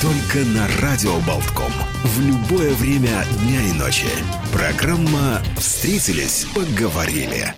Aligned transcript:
Только 0.00 0.46
на 0.50 0.68
Радио 0.80 1.18
Болтком. 1.26 1.72
В 2.04 2.20
любое 2.20 2.72
время 2.74 3.24
дня 3.42 3.60
и 3.64 3.72
ночи. 3.72 4.06
Программа 4.52 5.40
«Встретились, 5.56 6.46
поговорили». 6.54 7.54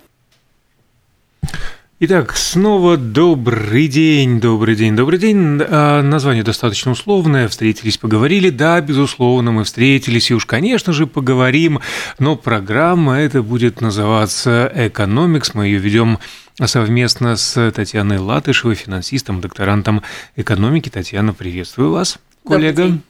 Итак, 1.99 2.35
снова 2.35 2.97
добрый 2.97 3.87
день, 3.87 4.39
добрый 4.39 4.75
день, 4.75 4.95
добрый 4.95 5.19
день. 5.19 5.59
А, 5.61 6.01
название 6.01 6.43
достаточно 6.43 6.93
условное. 6.93 7.47
Встретились, 7.47 7.99
поговорили. 7.99 8.49
Да, 8.49 8.81
безусловно, 8.81 9.51
мы 9.51 9.63
встретились 9.63 10.31
и 10.31 10.33
уж, 10.33 10.47
конечно 10.47 10.93
же, 10.93 11.05
поговорим. 11.05 11.79
Но 12.17 12.35
программа 12.35 13.17
эта 13.17 13.43
будет 13.43 13.81
называться 13.81 14.71
«Экономикс». 14.73 15.53
Мы 15.53 15.67
ее 15.67 15.77
ведем 15.77 16.17
совместно 16.59 17.35
с 17.35 17.71
Татьяной 17.71 18.17
Латышевой, 18.17 18.73
финансистом, 18.73 19.41
докторантом 19.41 20.01
экономики. 20.35 20.89
Татьяна, 20.89 21.35
приветствую 21.35 21.91
вас, 21.91 22.17
Kollegin. 22.45 23.03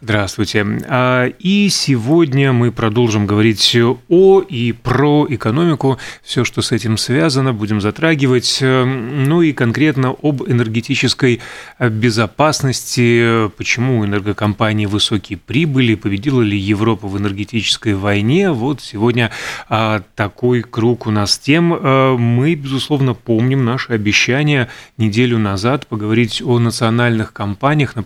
Здравствуйте. 0.00 0.66
А, 0.88 1.26
и 1.38 1.68
сегодня 1.68 2.52
мы 2.52 2.72
продолжим 2.72 3.24
говорить 3.26 3.76
о 4.08 4.40
и 4.40 4.72
про 4.72 5.26
экономику, 5.28 5.98
все, 6.24 6.44
что 6.44 6.60
с 6.60 6.72
этим 6.72 6.96
связано, 6.96 7.52
будем 7.52 7.80
затрагивать, 7.80 8.58
ну 8.60 9.42
и 9.42 9.52
конкретно 9.52 10.16
об 10.20 10.42
энергетической 10.42 11.40
безопасности, 11.78 13.48
почему 13.56 14.00
у 14.00 14.04
энергокомпаний 14.04 14.86
высокие 14.86 15.38
прибыли, 15.38 15.94
победила 15.94 16.42
ли 16.42 16.58
Европа 16.58 17.06
в 17.06 17.16
энергетической 17.16 17.94
войне. 17.94 18.50
Вот 18.50 18.80
сегодня 18.80 19.30
а, 19.68 20.02
такой 20.16 20.62
круг 20.62 21.06
у 21.06 21.12
нас 21.12 21.38
тем. 21.38 21.74
Э, 21.74 22.16
мы, 22.16 22.54
безусловно, 22.54 23.14
помним 23.14 23.64
наше 23.64 23.92
обещание 23.92 24.68
неделю 24.96 25.38
назад 25.38 25.86
поговорить 25.86 26.42
о 26.42 26.58
национальных 26.58 27.32
компаниях, 27.32 27.94
на 27.94 28.02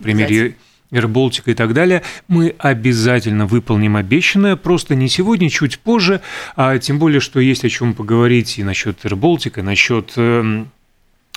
Аirbaltic 0.91 1.43
и 1.45 1.53
так 1.53 1.73
далее, 1.73 2.03
мы 2.27 2.55
обязательно 2.57 3.45
выполним 3.45 3.95
обещанное, 3.95 4.55
просто 4.55 4.95
не 4.95 5.09
сегодня, 5.09 5.49
чуть 5.49 5.79
позже, 5.79 6.21
а 6.55 6.77
тем 6.77 6.99
более, 6.99 7.19
что 7.19 7.39
есть 7.39 7.65
о 7.65 7.69
чем 7.69 7.93
поговорить 7.93 8.57
и 8.57 8.63
насчет 8.63 9.03
Airbaltic, 9.03 9.59
и 9.59 9.61
насчет 9.61 10.13
эм, 10.15 10.71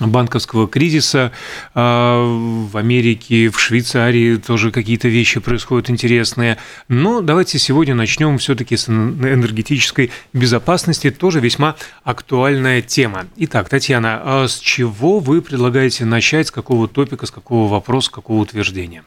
банковского 0.06 0.68
кризиса 0.68 1.32
а, 1.74 2.24
в 2.70 2.76
Америке, 2.76 3.50
в 3.50 3.60
Швейцарии 3.60 4.36
тоже 4.36 4.70
какие-то 4.70 5.08
вещи 5.08 5.40
происходят 5.40 5.90
интересные. 5.90 6.56
Но 6.88 7.20
давайте 7.20 7.58
сегодня 7.58 7.94
начнем 7.94 8.38
все-таки 8.38 8.76
с 8.76 8.88
энергетической 8.88 10.10
безопасности, 10.32 11.10
тоже 11.10 11.40
весьма 11.40 11.76
актуальная 12.04 12.82
тема. 12.82 13.26
Итак, 13.36 13.68
Татьяна, 13.68 14.20
а 14.22 14.48
с 14.48 14.58
чего 14.58 15.18
вы 15.18 15.42
предлагаете 15.42 16.04
начать, 16.04 16.48
с 16.48 16.50
какого 16.50 16.88
топика, 16.88 17.26
с 17.26 17.30
какого 17.30 17.70
вопроса, 17.70 18.06
с 18.06 18.10
какого 18.10 18.40
утверждения? 18.40 19.04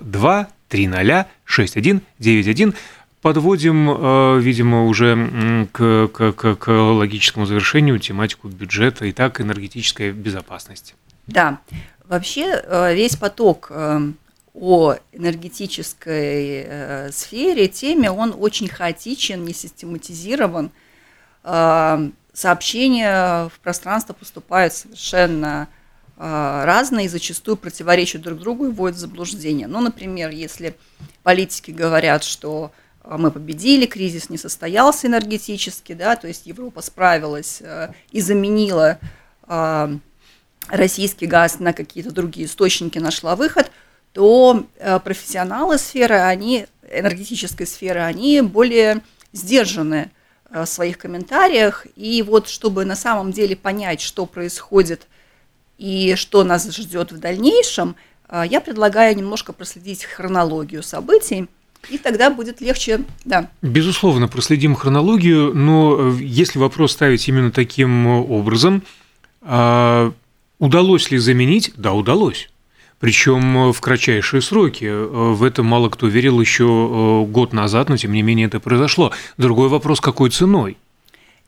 230-6191 0.70 2.74
подводим, 3.26 3.90
э, 3.90 4.38
видимо, 4.38 4.84
уже 4.84 5.66
к, 5.72 6.06
к, 6.06 6.32
к 6.32 6.70
логическому 6.70 7.44
завершению 7.44 7.98
тематику 7.98 8.46
бюджета 8.46 9.04
и 9.04 9.10
так 9.10 9.40
энергетическая 9.40 10.12
безопасность. 10.12 10.94
Да, 11.26 11.58
вообще 12.04 12.62
э, 12.62 12.94
весь 12.94 13.16
поток 13.16 13.66
э, 13.70 14.00
о 14.54 14.94
энергетической 15.12 17.10
сфере, 17.10 17.66
теме, 17.66 18.12
он 18.12 18.32
очень 18.38 18.68
хаотичен, 18.68 19.42
не 19.44 19.52
систематизирован. 19.52 20.70
Сообщения 22.32 23.48
в 23.48 23.58
пространство 23.60 24.12
поступают 24.12 24.72
совершенно 24.72 25.66
разные 26.16 27.06
и 27.06 27.08
зачастую 27.08 27.56
противоречат 27.56 28.22
друг 28.22 28.38
другу 28.38 28.66
и 28.66 28.70
вводят 28.70 28.96
в 28.96 29.00
заблуждение. 29.00 29.66
Ну, 29.66 29.80
например, 29.80 30.30
если 30.30 30.76
политики 31.22 31.72
говорят, 31.72 32.24
что 32.24 32.70
мы 33.06 33.30
победили, 33.30 33.86
кризис 33.86 34.30
не 34.30 34.36
состоялся 34.36 35.06
энергетически, 35.06 35.92
да, 35.92 36.16
то 36.16 36.26
есть 36.26 36.46
Европа 36.46 36.82
справилась 36.82 37.60
э, 37.60 37.92
и 38.10 38.20
заменила 38.20 38.98
э, 39.46 39.96
российский 40.68 41.26
газ 41.26 41.60
на 41.60 41.72
какие-то 41.72 42.10
другие 42.10 42.46
источники, 42.46 42.98
нашла 42.98 43.36
выход, 43.36 43.70
то 44.12 44.66
э, 44.78 44.98
профессионалы 44.98 45.78
сферы, 45.78 46.16
они, 46.16 46.66
энергетической 46.90 47.66
сферы, 47.66 48.00
они 48.00 48.40
более 48.40 49.02
сдержаны 49.32 50.10
в 50.50 50.66
своих 50.66 50.98
комментариях, 50.98 51.86
и 51.96 52.22
вот 52.22 52.48
чтобы 52.48 52.84
на 52.84 52.96
самом 52.96 53.30
деле 53.32 53.56
понять, 53.56 54.00
что 54.00 54.26
происходит 54.26 55.06
и 55.76 56.14
что 56.16 56.44
нас 56.44 56.68
ждет 56.70 57.12
в 57.12 57.18
дальнейшем, 57.18 57.96
я 58.32 58.60
предлагаю 58.60 59.16
немножко 59.16 59.52
проследить 59.52 60.04
хронологию 60.04 60.82
событий, 60.84 61.48
и 61.90 61.98
тогда 61.98 62.30
будет 62.30 62.60
легче, 62.60 63.00
да. 63.24 63.50
Безусловно, 63.62 64.28
проследим 64.28 64.74
хронологию, 64.74 65.54
но 65.54 65.96
э, 65.98 66.22
если 66.22 66.58
вопрос 66.58 66.92
ставить 66.92 67.26
именно 67.28 67.50
таким 67.50 68.06
образом, 68.06 68.82
а, 69.42 70.12
удалось 70.58 71.10
ли 71.10 71.18
заменить? 71.18 71.72
Да, 71.76 71.92
удалось. 71.92 72.50
Причем 72.98 73.72
в 73.72 73.80
кратчайшие 73.80 74.40
сроки. 74.40 74.90
В 74.90 75.42
это 75.42 75.62
мало 75.62 75.90
кто 75.90 76.06
верил 76.06 76.40
еще 76.40 76.64
э, 76.64 77.30
год 77.30 77.52
назад, 77.52 77.90
но 77.90 77.96
тем 77.96 78.12
не 78.12 78.22
менее 78.22 78.46
это 78.46 78.58
произошло. 78.58 79.12
Другой 79.36 79.68
вопрос, 79.68 80.00
какой 80.00 80.30
ценой? 80.30 80.78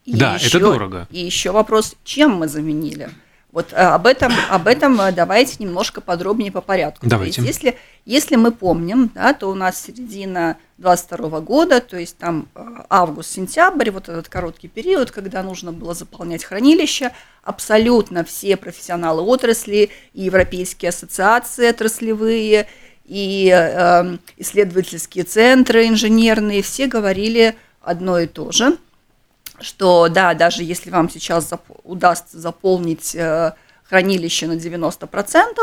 И 0.04 0.14
да, 0.14 0.34
еще, 0.34 0.48
это 0.48 0.60
дорого. 0.60 1.08
И 1.10 1.20
еще 1.20 1.50
вопрос, 1.52 1.94
чем 2.04 2.32
мы 2.32 2.48
заменили? 2.48 3.10
Вот 3.50 3.72
э, 3.72 3.76
об 3.76 4.06
этом, 4.06 4.32
об 4.50 4.66
этом 4.66 5.00
э, 5.00 5.10
давайте 5.12 5.56
немножко 5.58 6.02
подробнее 6.02 6.52
по 6.52 6.60
порядку. 6.60 7.06
Давайте. 7.06 7.40
То 7.40 7.46
есть, 7.46 7.62
если, 7.62 7.78
если 8.04 8.36
мы 8.36 8.52
помним, 8.52 9.10
да, 9.14 9.32
то 9.32 9.48
у 9.48 9.54
нас 9.54 9.82
середина 9.82 10.58
22 10.76 11.40
года, 11.40 11.80
то 11.80 11.96
есть 11.96 12.18
там 12.18 12.48
э, 12.54 12.60
август-сентябрь, 12.90 13.90
вот 13.90 14.10
этот 14.10 14.28
короткий 14.28 14.68
период, 14.68 15.10
когда 15.10 15.42
нужно 15.42 15.72
было 15.72 15.94
заполнять 15.94 16.44
хранилище, 16.44 17.12
абсолютно 17.42 18.22
все 18.22 18.58
профессионалы 18.58 19.22
отрасли, 19.22 19.88
и 20.12 20.24
европейские 20.24 20.90
ассоциации 20.90 21.68
отраслевые, 21.68 22.68
и 23.06 23.50
э, 23.50 24.18
исследовательские 24.36 25.24
центры 25.24 25.88
инженерные, 25.88 26.60
все 26.60 26.86
говорили 26.86 27.56
одно 27.80 28.18
и 28.18 28.26
то 28.26 28.52
же– 28.52 28.76
что 29.60 30.08
да, 30.08 30.34
даже 30.34 30.62
если 30.62 30.90
вам 30.90 31.10
сейчас 31.10 31.52
зап- 31.52 31.80
удастся 31.84 32.38
заполнить 32.38 33.14
э, 33.14 33.52
хранилище 33.84 34.46
на 34.46 34.52
90%, 34.52 35.56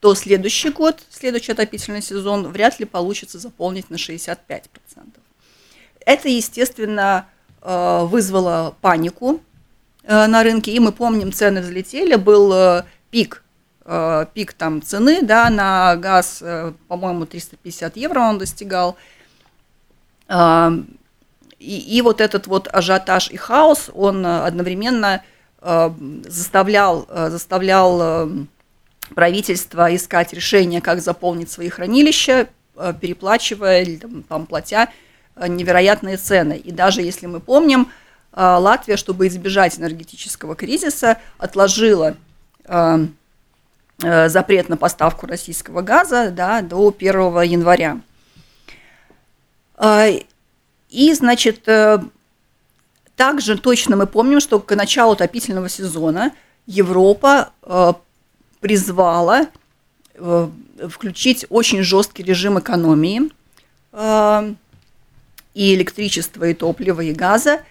то 0.00 0.14
следующий 0.14 0.70
год, 0.70 1.02
следующий 1.10 1.52
отопительный 1.52 2.02
сезон 2.02 2.48
вряд 2.48 2.80
ли 2.80 2.86
получится 2.86 3.38
заполнить 3.38 3.90
на 3.90 3.96
65%. 3.96 4.38
Это, 6.06 6.28
естественно, 6.28 7.26
э, 7.60 8.04
вызвало 8.04 8.74
панику 8.80 9.40
э, 10.04 10.26
на 10.26 10.42
рынке, 10.42 10.72
и 10.72 10.80
мы 10.80 10.92
помним, 10.92 11.32
цены 11.32 11.60
взлетели, 11.60 12.14
был 12.14 12.52
э, 12.52 12.84
пик, 13.10 13.42
э, 13.84 14.26
пик 14.32 14.54
там 14.54 14.80
цены, 14.82 15.20
да, 15.22 15.50
на 15.50 15.96
газ, 15.96 16.38
э, 16.40 16.72
по-моему, 16.88 17.26
350 17.26 17.96
евро 17.96 18.20
он 18.20 18.38
достигал, 18.38 18.96
и, 21.60 21.78
и 21.78 22.02
вот 22.02 22.20
этот 22.20 22.46
вот 22.48 22.68
ажиотаж 22.72 23.30
и 23.30 23.36
хаос, 23.36 23.90
он 23.94 24.26
э, 24.26 24.44
одновременно 24.44 25.22
заставлял, 25.62 27.06
заставлял 27.12 28.30
правительство 29.14 29.94
искать 29.94 30.32
решение, 30.32 30.80
как 30.80 31.02
заполнить 31.02 31.50
свои 31.50 31.68
хранилища, 31.68 32.48
переплачивая 32.98 33.98
там, 33.98 34.22
там, 34.22 34.46
платя 34.46 34.88
невероятные 35.36 36.16
цены. 36.16 36.54
И 36.54 36.72
даже 36.72 37.02
если 37.02 37.26
мы 37.26 37.40
помним, 37.40 37.90
Латвия, 38.32 38.96
чтобы 38.96 39.26
избежать 39.26 39.78
энергетического 39.78 40.54
кризиса, 40.54 41.18
отложила 41.36 42.16
запрет 43.98 44.70
на 44.70 44.78
поставку 44.78 45.26
российского 45.26 45.82
газа 45.82 46.30
да, 46.30 46.62
до 46.62 46.88
1 46.88 47.42
января. 47.42 48.00
И, 50.90 51.14
значит, 51.14 51.66
э, 51.68 52.00
также 53.16 53.56
точно 53.56 53.96
мы 53.96 54.06
помним, 54.06 54.40
что 54.40 54.58
к 54.60 54.74
началу 54.74 55.12
отопительного 55.12 55.68
сезона 55.68 56.32
Европа 56.66 57.52
э, 57.62 57.92
призвала 58.60 59.46
э, 60.14 60.48
включить 60.88 61.46
очень 61.48 61.82
жесткий 61.82 62.22
режим 62.22 62.58
экономии 62.58 63.30
и 65.52 65.74
электричества, 65.74 66.44
и 66.44 66.54
топлива, 66.54 67.00
и 67.00 67.12
газа– 67.12 67.60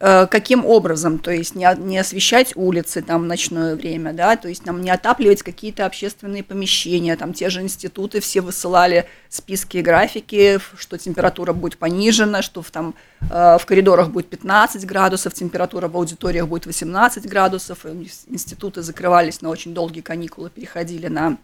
каким 0.00 0.64
образом, 0.64 1.18
то 1.18 1.30
есть 1.30 1.54
не, 1.54 1.68
не 1.78 1.98
освещать 1.98 2.56
улицы 2.56 3.02
там 3.02 3.24
в 3.24 3.26
ночное 3.26 3.76
время, 3.76 4.14
да, 4.14 4.34
то 4.36 4.48
есть 4.48 4.64
там 4.64 4.80
не 4.80 4.88
отапливать 4.88 5.42
какие-то 5.42 5.84
общественные 5.84 6.42
помещения, 6.42 7.16
там 7.16 7.34
те 7.34 7.50
же 7.50 7.60
институты 7.60 8.20
все 8.20 8.40
высылали 8.40 9.06
списки 9.28 9.76
и 9.76 9.82
графики, 9.82 10.58
что 10.78 10.96
температура 10.96 11.52
будет 11.52 11.76
понижена, 11.76 12.40
что 12.40 12.62
в, 12.62 12.70
там 12.70 12.94
э, 13.30 13.58
в 13.60 13.66
коридорах 13.66 14.08
будет 14.08 14.30
15 14.30 14.86
градусов, 14.86 15.34
температура 15.34 15.86
в 15.86 15.94
аудиториях 15.94 16.48
будет 16.48 16.64
18 16.64 17.28
градусов, 17.28 17.84
институты 17.84 18.80
закрывались 18.80 19.42
на 19.42 19.50
очень 19.50 19.74
долгие 19.74 20.00
каникулы, 20.00 20.48
переходили 20.48 21.08
на 21.08 21.36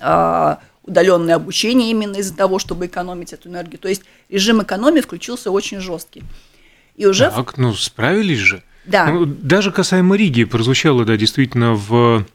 э, 0.00 0.56
удаленное 0.82 1.36
обучение 1.36 1.92
именно 1.92 2.16
из-за 2.16 2.34
того, 2.34 2.58
чтобы 2.58 2.86
экономить 2.86 3.32
эту 3.32 3.48
энергию. 3.48 3.78
То 3.78 3.88
есть 3.88 4.02
режим 4.28 4.62
экономии 4.62 5.00
включился 5.00 5.52
очень 5.52 5.78
жесткий. 5.78 6.24
И 6.98 7.06
уже... 7.06 7.30
Так, 7.30 7.56
ну 7.56 7.72
справились 7.74 8.38
же. 8.38 8.62
Да. 8.84 9.06
Ну, 9.06 9.24
даже 9.24 9.70
касаемо 9.70 10.16
Риги, 10.16 10.44
прозвучало, 10.44 11.04
да, 11.04 11.16
действительно, 11.16 11.74
в 11.74 12.26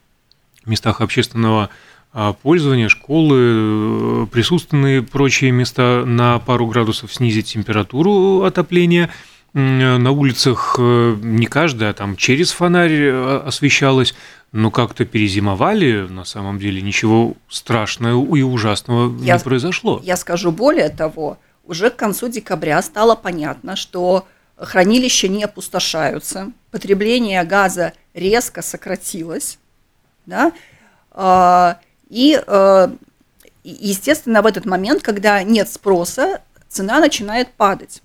местах 0.65 1.01
общественного 1.01 1.69
а, 2.13 2.33
пользования, 2.33 2.87
школы, 2.89 3.37
э, 3.39 4.27
присутственные 4.31 5.01
прочие 5.01 5.51
места 5.51 6.03
на 6.05 6.39
пару 6.39 6.67
градусов 6.67 7.13
снизить 7.13 7.47
температуру 7.47 8.43
отопления. 8.43 9.09
На 9.53 10.09
улицах 10.11 10.77
э, 10.79 11.15
не 11.21 11.45
каждая, 11.45 11.91
а 11.91 11.93
там 11.93 12.15
через 12.15 12.51
фонарь 12.51 12.91
э, 12.91 13.37
освещалось, 13.45 14.15
но 14.51 14.71
как-то 14.71 15.05
перезимовали, 15.05 16.07
на 16.09 16.23
самом 16.23 16.57
деле 16.57 16.81
ничего 16.81 17.35
страшного 17.49 18.35
и 18.35 18.41
ужасного 18.41 19.15
я, 19.23 19.35
не 19.35 19.39
произошло. 19.39 19.99
Я 20.03 20.17
скажу 20.17 20.51
более 20.51 20.89
того, 20.89 21.37
уже 21.65 21.89
к 21.89 21.95
концу 21.95 22.29
декабря 22.29 22.81
стало 22.81 23.15
понятно, 23.15 23.75
что 23.75 24.27
хранилища 24.57 25.27
не 25.27 25.43
опустошаются, 25.43 26.51
потребление 26.71 27.43
газа 27.43 27.93
резко 28.13 28.61
сократилось, 28.61 29.57
да, 30.25 30.53
а, 31.11 31.79
и, 32.09 32.41
а, 32.47 32.91
естественно, 33.63 34.41
в 34.41 34.45
этот 34.45 34.65
момент, 34.65 35.01
когда 35.01 35.43
нет 35.43 35.69
спроса, 35.69 36.41
цена 36.69 36.99
начинает 36.99 37.51
падать. 37.53 38.01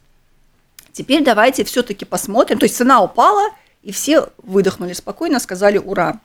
Теперь 0.93 1.23
давайте 1.23 1.65
все-таки 1.65 2.05
посмотрим, 2.05 2.59
то 2.59 2.65
есть 2.65 2.77
цена 2.77 3.03
упала, 3.03 3.50
и 3.83 3.93
все 3.93 4.29
выдохнули 4.39 4.93
спокойно, 4.93 5.39
сказали 5.39 5.79
«Ура!». 5.79 6.21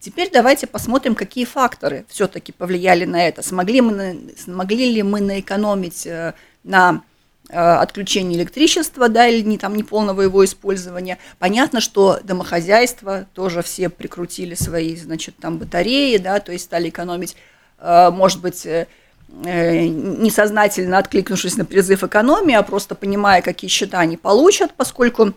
Теперь 0.00 0.30
давайте 0.30 0.66
посмотрим, 0.66 1.14
какие 1.14 1.46
факторы 1.46 2.04
все-таки 2.08 2.52
повлияли 2.52 3.06
на 3.06 3.26
это. 3.26 3.42
Смогли, 3.42 3.80
мы, 3.80 4.34
смогли 4.36 4.92
ли 4.92 5.02
мы 5.02 5.22
наэкономить 5.22 6.06
э, 6.06 6.34
на 6.62 7.02
отключения 7.50 8.36
электричества, 8.36 9.08
да, 9.08 9.26
или 9.28 9.42
не, 9.46 9.58
там, 9.58 9.76
неполного 9.76 10.22
его 10.22 10.44
использования. 10.44 11.18
Понятно, 11.38 11.80
что 11.80 12.18
домохозяйства 12.22 13.26
тоже 13.34 13.62
все 13.62 13.88
прикрутили 13.90 14.54
свои, 14.54 14.96
значит, 14.96 15.36
там 15.36 15.58
батареи, 15.58 16.16
да, 16.16 16.40
то 16.40 16.52
есть 16.52 16.64
стали 16.64 16.88
экономить, 16.88 17.36
э, 17.78 18.10
может 18.10 18.40
быть, 18.40 18.64
э, 18.64 18.86
несознательно 19.28 20.98
откликнувшись 20.98 21.56
на 21.56 21.64
призыв 21.64 22.02
экономии, 22.02 22.54
а 22.54 22.62
просто 22.62 22.94
понимая, 22.94 23.42
какие 23.42 23.68
счета 23.68 23.98
они 23.98 24.16
получат, 24.16 24.72
поскольку 24.74 25.34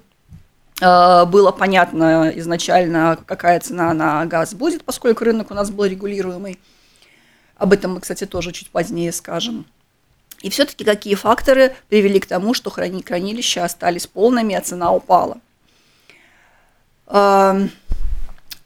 было 0.79 1.51
понятно 1.57 2.31
изначально, 2.35 3.17
какая 3.25 3.59
цена 3.59 3.91
на 3.95 4.23
газ 4.27 4.53
будет, 4.53 4.83
поскольку 4.83 5.23
рынок 5.23 5.49
у 5.49 5.55
нас 5.55 5.71
был 5.71 5.85
регулируемый. 5.85 6.59
Об 7.55 7.73
этом 7.73 7.95
мы, 7.95 8.01
кстати, 8.01 8.27
тоже 8.27 8.51
чуть 8.51 8.69
позднее 8.69 9.11
скажем. 9.11 9.65
И 10.41 10.49
все-таки 10.49 10.83
какие 10.83 11.15
факторы 11.15 11.75
привели 11.89 12.19
к 12.19 12.25
тому, 12.25 12.53
что 12.53 12.69
храни 12.69 13.01
хранилища 13.01 13.63
остались 13.65 14.07
полными, 14.07 14.55
а 14.55 14.61
цена 14.61 14.91
упала? 14.91 15.39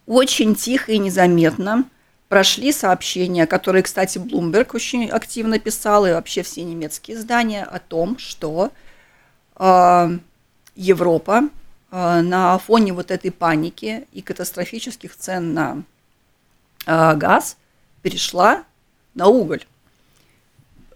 Очень 0.07 0.55
тихо 0.55 0.91
и 0.91 0.97
незаметно 0.97 1.85
прошли 2.27 2.71
сообщения, 2.71 3.45
которые, 3.45 3.83
кстати, 3.83 4.17
Bloomberg 4.17 4.71
очень 4.73 5.09
активно 5.09 5.59
писал, 5.59 6.05
и 6.05 6.11
вообще 6.11 6.43
все 6.43 6.63
немецкие 6.63 7.17
издания, 7.17 7.63
о 7.63 7.79
том, 7.79 8.17
что 8.17 8.71
Европа 10.75 11.49
на 11.91 12.57
фоне 12.57 12.93
вот 12.93 13.11
этой 13.11 13.31
паники 13.31 14.07
и 14.11 14.21
катастрофических 14.21 15.15
цен 15.15 15.53
на 15.53 15.83
газ 16.85 17.57
перешла 18.01 18.63
на 19.13 19.27
уголь. 19.27 19.65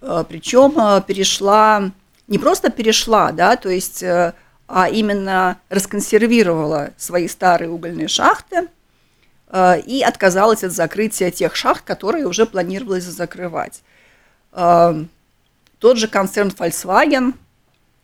Э, 0.06 0.24
Причем 0.28 0.78
э, 0.78 1.02
перешла, 1.06 1.92
не 2.28 2.38
просто 2.38 2.70
перешла, 2.70 3.32
да, 3.32 3.56
то 3.56 3.70
есть, 3.70 4.04
э, 4.04 4.34
а 4.68 4.88
именно 4.88 5.58
расконсервировала 5.70 6.92
свои 6.98 7.28
старые 7.28 7.70
угольные 7.70 8.08
шахты 8.08 8.68
и 9.86 10.04
отказалась 10.04 10.64
от 10.64 10.72
закрытия 10.72 11.30
тех 11.30 11.56
шахт, 11.56 11.84
которые 11.86 12.26
уже 12.26 12.48
планировалось 12.48 13.04
закрывать. 13.04 13.84
Тот 14.52 15.98
же 15.98 16.08
концерн 16.08 16.50
Volkswagen 16.50 17.36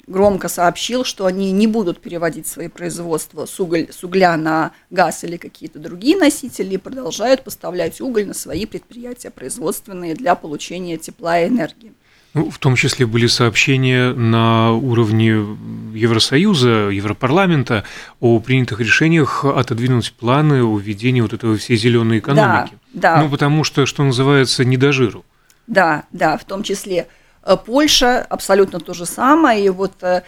громко 0.07 0.49
сообщил, 0.49 1.03
что 1.03 1.25
они 1.25 1.51
не 1.51 1.67
будут 1.67 1.99
переводить 2.01 2.47
свои 2.47 2.67
производства 2.67 3.45
с, 3.45 3.59
уголь, 3.59 3.87
с 3.91 4.03
угля 4.03 4.37
на 4.37 4.71
газ 4.89 5.23
или 5.23 5.37
какие-то 5.37 5.79
другие 5.79 6.17
носители 6.17 6.75
и 6.75 6.77
продолжают 6.77 7.43
поставлять 7.43 8.01
уголь 8.01 8.27
на 8.27 8.33
свои 8.33 8.65
предприятия 8.65 9.31
производственные 9.31 10.15
для 10.15 10.35
получения 10.35 10.97
тепла 10.97 11.39
и 11.39 11.47
энергии. 11.47 11.93
Ну, 12.33 12.49
в 12.49 12.59
том 12.59 12.75
числе 12.75 13.05
были 13.05 13.27
сообщения 13.27 14.13
на 14.13 14.71
уровне 14.71 15.45
Евросоюза, 15.93 16.89
Европарламента 16.89 17.83
о 18.21 18.39
принятых 18.39 18.79
решениях 18.79 19.43
отодвинуть 19.43 20.13
планы 20.13 20.63
о 20.63 20.77
введении 20.77 21.19
вот 21.21 21.33
этого 21.33 21.57
всей 21.57 21.75
зеленой 21.75 22.19
экономики. 22.19 22.77
Да, 22.93 23.15
да. 23.15 23.21
Ну, 23.23 23.29
потому 23.29 23.63
что, 23.65 23.85
что 23.85 24.03
называется, 24.03 24.63
не 24.63 24.77
до 24.77 24.93
жиру. 24.93 25.25
Да, 25.67 26.03
да, 26.11 26.37
в 26.37 26.45
том 26.45 26.63
числе 26.63 27.07
Э, 27.43 27.57
Польша 27.57 28.21
абсолютно 28.21 28.79
то 28.79 28.93
же 28.93 29.05
самое. 29.05 29.65
И 29.65 29.69
вот 29.69 30.03
э, 30.03 30.23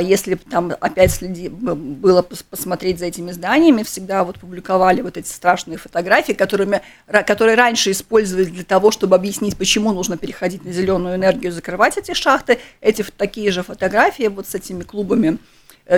если 0.00 0.36
там 0.36 0.72
опять 0.80 1.10
следи, 1.10 1.48
было 1.48 2.22
посмотреть 2.22 3.00
за 3.00 3.06
этими 3.06 3.32
зданиями, 3.32 3.82
всегда 3.82 4.22
вот 4.22 4.38
публиковали 4.38 5.00
вот 5.00 5.16
эти 5.16 5.26
страшные 5.28 5.76
фотографии, 5.76 6.32
которыми, 6.32 6.82
которые 7.26 7.56
раньше 7.56 7.90
использовали 7.90 8.44
для 8.44 8.64
того, 8.64 8.92
чтобы 8.92 9.16
объяснить, 9.16 9.56
почему 9.56 9.92
нужно 9.92 10.16
переходить 10.16 10.64
на 10.64 10.72
зеленую 10.72 11.16
энергию, 11.16 11.50
закрывать 11.50 11.98
эти 11.98 12.14
шахты. 12.14 12.58
Эти 12.80 13.04
такие 13.16 13.50
же 13.50 13.62
фотографии 13.62 14.28
вот 14.28 14.46
с 14.46 14.54
этими 14.54 14.82
клубами 14.82 15.38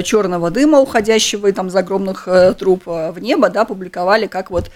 черного 0.03 0.51
дыма, 0.51 0.81
уходящего 0.81 1.53
там 1.53 1.69
за 1.69 1.81
огромных 1.81 2.27
труб 2.59 2.87
в 2.87 3.17
небо, 3.19 3.51
да, 3.51 3.67
публиковали 3.67 4.27
как 4.27 4.51
вот 4.51 4.71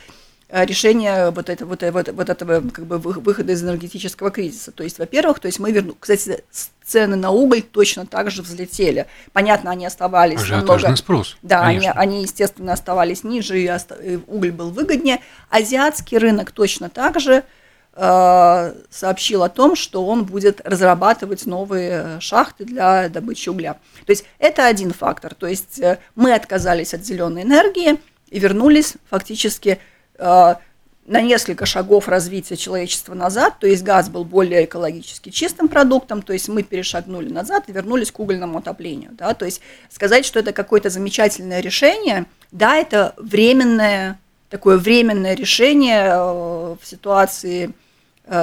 Э, 0.51 0.65
решение 0.65 1.31
вот, 1.31 1.51
это, 1.51 1.67
вот, 1.67 1.83
вот, 1.83 2.09
вот 2.09 2.31
этого 2.31 2.67
как 2.71 2.87
бы 2.87 2.97
выхода 2.99 3.53
из 3.53 3.63
энергетического 3.63 4.31
кризиса. 4.31 4.73
То 4.73 4.83
есть, 4.83 4.99
во-первых, 4.99 5.41
то 5.41 5.47
есть 5.47 5.59
мы 5.59 5.73
верну, 5.73 5.95
кстати, 5.99 6.43
цены 6.83 7.17
на 7.17 7.31
уголь 7.31 7.61
точно 7.61 8.07
так 8.07 8.31
же 8.31 8.41
взлетели. 8.41 9.07
Понятно, 9.35 9.71
они 9.71 9.85
оставались 9.85 10.41
Ажиотажный 10.41 10.67
намного... 10.67 10.97
спрос. 10.97 11.37
Да, 11.43 11.67
они, 11.67 11.89
они, 11.89 12.23
естественно, 12.23 12.73
оставались 12.73 13.25
ниже, 13.25 13.61
и, 13.61 13.69
оста... 13.69 13.97
и 13.97 14.19
уголь 14.27 14.53
был 14.53 14.71
выгоднее. 14.71 15.21
Азиатский 15.51 16.17
рынок 16.17 16.51
точно 16.53 16.89
так 16.89 17.21
же 17.21 17.45
э, 17.93 18.75
сообщил 18.89 19.43
о 19.43 19.51
том, 19.51 19.77
что 19.77 20.07
он 20.07 20.25
будет 20.25 20.63
разрабатывать 20.65 21.45
новые 21.45 22.21
шахты 22.21 22.65
для 22.65 23.11
добычи 23.11 23.51
угля. 23.51 23.75
То 24.07 24.13
есть 24.13 24.25
это 24.39 24.65
один 24.65 24.95
фактор. 24.95 25.35
То 25.35 25.47
есть 25.47 25.79
э, 25.79 25.99
мы 26.15 26.33
отказались 26.33 26.95
от 26.95 27.05
зеленой 27.05 27.43
энергии 27.43 28.01
и 28.31 28.39
вернулись 28.39 28.95
фактически 29.11 29.73
Э, 29.73 29.98
на 30.19 31.23
несколько 31.23 31.65
шагов 31.65 32.07
развития 32.09 32.57
человечества 32.57 33.15
назад, 33.15 33.59
то 33.61 33.67
есть 33.67 33.83
газ 33.83 34.11
был 34.11 34.25
более 34.25 34.67
экологически 34.67 35.31
чистым 35.31 35.69
продуктом, 35.69 36.21
то 36.21 36.35
есть 36.35 36.49
мы 36.49 36.63
перешагнули 36.63 37.31
назад 37.31 37.65
и 37.69 37.73
вернулись 37.73 38.13
к 38.13 38.21
угольному 38.21 38.59
отоплению. 38.59 39.13
Да? 39.13 39.33
То 39.33 39.47
есть 39.47 39.63
сказать, 39.91 40.27
что 40.27 40.41
это 40.41 40.53
какое-то 40.53 40.91
замечательное 40.91 41.61
решение, 41.61 42.27
Да, 42.51 42.77
это 42.77 43.15
временное, 43.19 44.19
такое 44.49 44.79
временное 44.79 45.35
решение 45.35 46.15
в 46.17 46.79
ситуации 46.83 47.73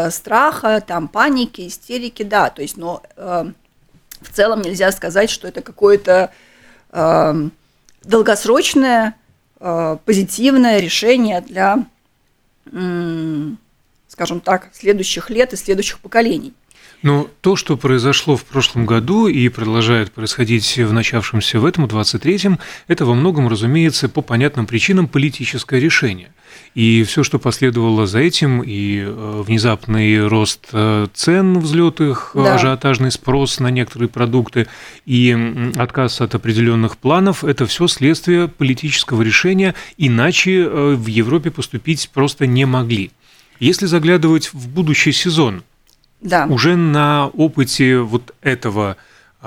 страха, 0.09 0.83
там, 0.85 1.07
паники, 1.07 1.67
истерики, 1.67 2.23
да, 2.23 2.49
то 2.49 2.61
есть, 2.61 2.77
но 2.77 3.03
в 3.15 4.31
целом 4.31 4.61
нельзя 4.61 4.91
сказать, 4.91 5.29
что 5.29 5.47
это 5.47 5.61
какое-то 5.61 6.31
долгосрочное 8.03 9.15
позитивное 9.59 10.79
решение 10.79 11.41
для 11.41 11.85
скажем 14.07 14.39
так, 14.39 14.69
следующих 14.73 15.29
лет 15.29 15.51
и 15.51 15.57
следующих 15.57 15.99
поколений. 15.99 16.53
Но 17.05 17.29
то, 17.41 17.55
что 17.55 17.77
произошло 17.77 18.35
в 18.35 18.43
прошлом 18.45 18.87
году 18.87 19.27
и 19.27 19.47
продолжает 19.49 20.11
происходить 20.11 20.75
в 20.75 20.91
начавшемся 20.91 21.59
в 21.59 21.65
этом 21.65 21.85
23-м, 21.85 22.57
это 22.87 23.05
во 23.05 23.13
многом, 23.13 23.47
разумеется, 23.47 24.09
по 24.09 24.23
понятным 24.23 24.65
причинам 24.65 25.07
политическое 25.07 25.79
решение. 25.79 26.33
И 26.73 27.03
все, 27.03 27.23
что 27.23 27.37
последовало 27.37 28.07
за 28.07 28.21
этим, 28.21 28.63
и 28.63 29.01
э, 29.01 29.43
внезапный 29.45 30.25
рост 30.27 30.69
э, 30.71 31.05
цен, 31.13 31.59
взлет 31.59 32.01
их, 32.01 32.31
да. 32.33 32.55
ажиотажный 32.55 33.11
спрос 33.11 33.59
на 33.59 33.69
некоторые 33.69 34.09
продукты 34.09 34.65
и 35.05 35.71
отказ 35.75 36.21
от 36.21 36.33
определенных 36.33 36.97
планов, 36.97 37.43
это 37.43 37.67
все 37.67 37.85
следствие 37.85 38.47
политического 38.47 39.21
решения, 39.21 39.75
иначе 39.99 40.63
э, 40.63 40.95
в 40.95 41.05
Европе 41.05 41.51
поступить 41.51 42.09
просто 42.11 42.47
не 42.47 42.65
могли. 42.65 43.11
Если 43.59 43.85
заглядывать 43.85 44.51
в 44.53 44.67
будущий 44.69 45.11
сезон, 45.11 45.61
да. 46.21 46.47
уже 46.49 46.75
на 46.75 47.27
опыте 47.27 47.99
вот 47.99 48.33
этого 48.41 48.97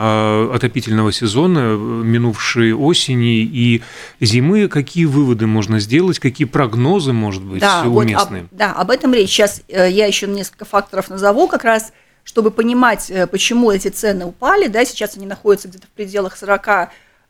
а, 0.00 0.52
отопительного 0.54 1.10
сезона, 1.10 1.76
минувшей 1.76 2.72
осени 2.72 3.42
и 3.42 3.82
зимы, 4.20 4.68
какие 4.68 5.06
выводы 5.06 5.48
можно 5.48 5.80
сделать, 5.80 6.20
какие 6.20 6.46
прогнозы, 6.46 7.12
может 7.12 7.42
быть, 7.42 7.60
да, 7.60 7.82
уместны? 7.82 8.42
Вот 8.42 8.52
об, 8.52 8.58
да, 8.58 8.72
об 8.74 8.90
этом 8.92 9.12
речь. 9.12 9.30
Сейчас 9.30 9.60
э, 9.66 9.90
я 9.90 10.06
еще 10.06 10.28
несколько 10.28 10.64
факторов 10.64 11.10
назову, 11.10 11.48
как 11.48 11.64
раз 11.64 11.92
чтобы 12.22 12.52
понимать, 12.52 13.10
э, 13.10 13.26
почему 13.26 13.72
эти 13.72 13.88
цены 13.88 14.24
упали. 14.24 14.68
Да, 14.68 14.84
сейчас 14.84 15.16
они 15.16 15.26
находятся 15.26 15.66
где-то 15.66 15.88
в 15.88 15.90
пределах 15.90 16.36
40 16.36 16.68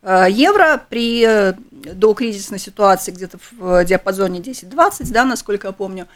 э, 0.02 0.26
евро 0.28 0.83
при 0.90 1.54
докризисной 1.71 2.59
ситуации 2.59 3.12
где-то 3.12 3.38
в 3.59 3.83
диапазоне 3.87 4.40
10-20, 4.40 5.11
да, 5.11 5.25
насколько 5.25 5.68
я 5.68 5.73
помню. 5.73 6.07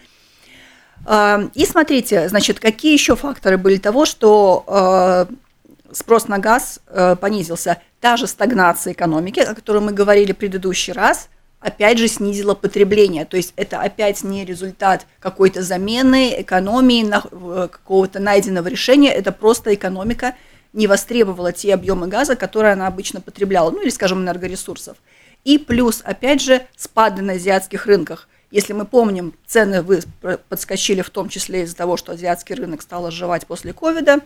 И 1.07 1.67
смотрите, 1.67 2.29
значит, 2.29 2.61
какие 2.61 2.93
еще 2.93 3.17
факторы 3.17 3.59
были 3.59 3.77
того, 3.77 4.07
что 4.07 4.65
э, 4.69 5.27
спрос 5.93 6.29
на 6.29 6.39
газ 6.39 6.81
э, 6.87 7.17
понизился. 7.17 7.79
Та 8.01 8.17
же 8.17 8.27
стагнация 8.27 8.93
экономики, 8.93 9.41
о 9.41 9.55
которой 9.55 9.83
мы 9.83 9.93
говорили 9.93 10.33
в 10.33 10.37
предыдущий 10.37 10.93
раз, 10.93 11.29
опять 11.61 11.99
же 11.99 12.09
снизила 12.09 12.55
потребление. 12.55 13.25
То 13.25 13.37
есть 13.37 13.53
это 13.57 13.81
опять 13.81 14.23
не 14.25 14.45
результат 14.45 15.07
какой-то 15.21 15.63
замены, 15.63 16.35
экономии, 16.39 17.07
э, 17.09 17.69
какого-то 17.69 18.19
найденного 18.19 18.69
решения, 18.69 19.13
это 19.13 19.33
просто 19.33 19.75
экономика 19.75 20.35
не 20.73 20.87
востребовала 20.87 21.53
те 21.53 21.75
объемы 21.75 22.07
газа, 22.07 22.35
которые 22.35 22.73
она 22.73 22.87
обычно 22.87 23.21
потребляла, 23.21 23.71
ну 23.71 23.83
или, 23.83 23.91
скажем, 23.91 24.23
энергоресурсов. 24.23 24.97
И 25.45 25.59
плюс, 25.59 26.01
опять 26.05 26.41
же, 26.41 26.63
спады 26.77 27.21
на 27.23 27.35
азиатских 27.35 27.87
рынках. 27.87 28.29
Если 28.53 28.75
мы 28.75 28.85
помним, 28.85 29.33
цены 29.47 29.83
подскочили 30.51 31.01
в 31.01 31.09
том 31.09 31.31
числе 31.31 31.63
из-за 31.63 31.75
того, 31.75 31.97
что 31.97 32.13
азиатский 32.13 32.55
рынок 32.55 32.83
стал 32.83 33.07
оживать 33.07 33.47
после 33.47 33.73
ковида, 33.73 34.21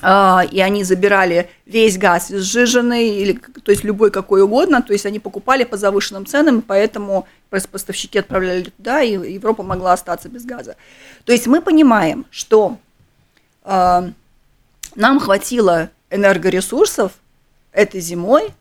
а, 0.00 0.42
и 0.50 0.58
они 0.60 0.84
забирали 0.84 1.50
весь 1.66 1.98
газ 1.98 2.28
сжиженный, 2.28 3.08
или, 3.08 3.38
то 3.62 3.70
есть 3.70 3.84
любой 3.84 4.10
какой 4.10 4.42
угодно, 4.42 4.82
то 4.82 4.94
есть 4.94 5.04
они 5.04 5.18
покупали 5.18 5.64
по 5.64 5.76
завышенным 5.76 6.24
ценам, 6.24 6.62
поэтому 6.62 7.28
поставщики 7.50 8.18
отправляли 8.18 8.64
туда, 8.64 9.02
и 9.02 9.12
Европа 9.34 9.62
могла 9.62 9.92
остаться 9.92 10.30
без 10.30 10.46
газа. 10.46 10.76
То 11.26 11.32
есть 11.32 11.46
мы 11.46 11.60
понимаем, 11.60 12.24
что 12.30 12.78
э, 13.64 14.10
нам 14.94 15.20
хватило 15.20 15.90
энергоресурсов 16.08 17.12
этой 17.72 18.00
зимой 18.00 18.54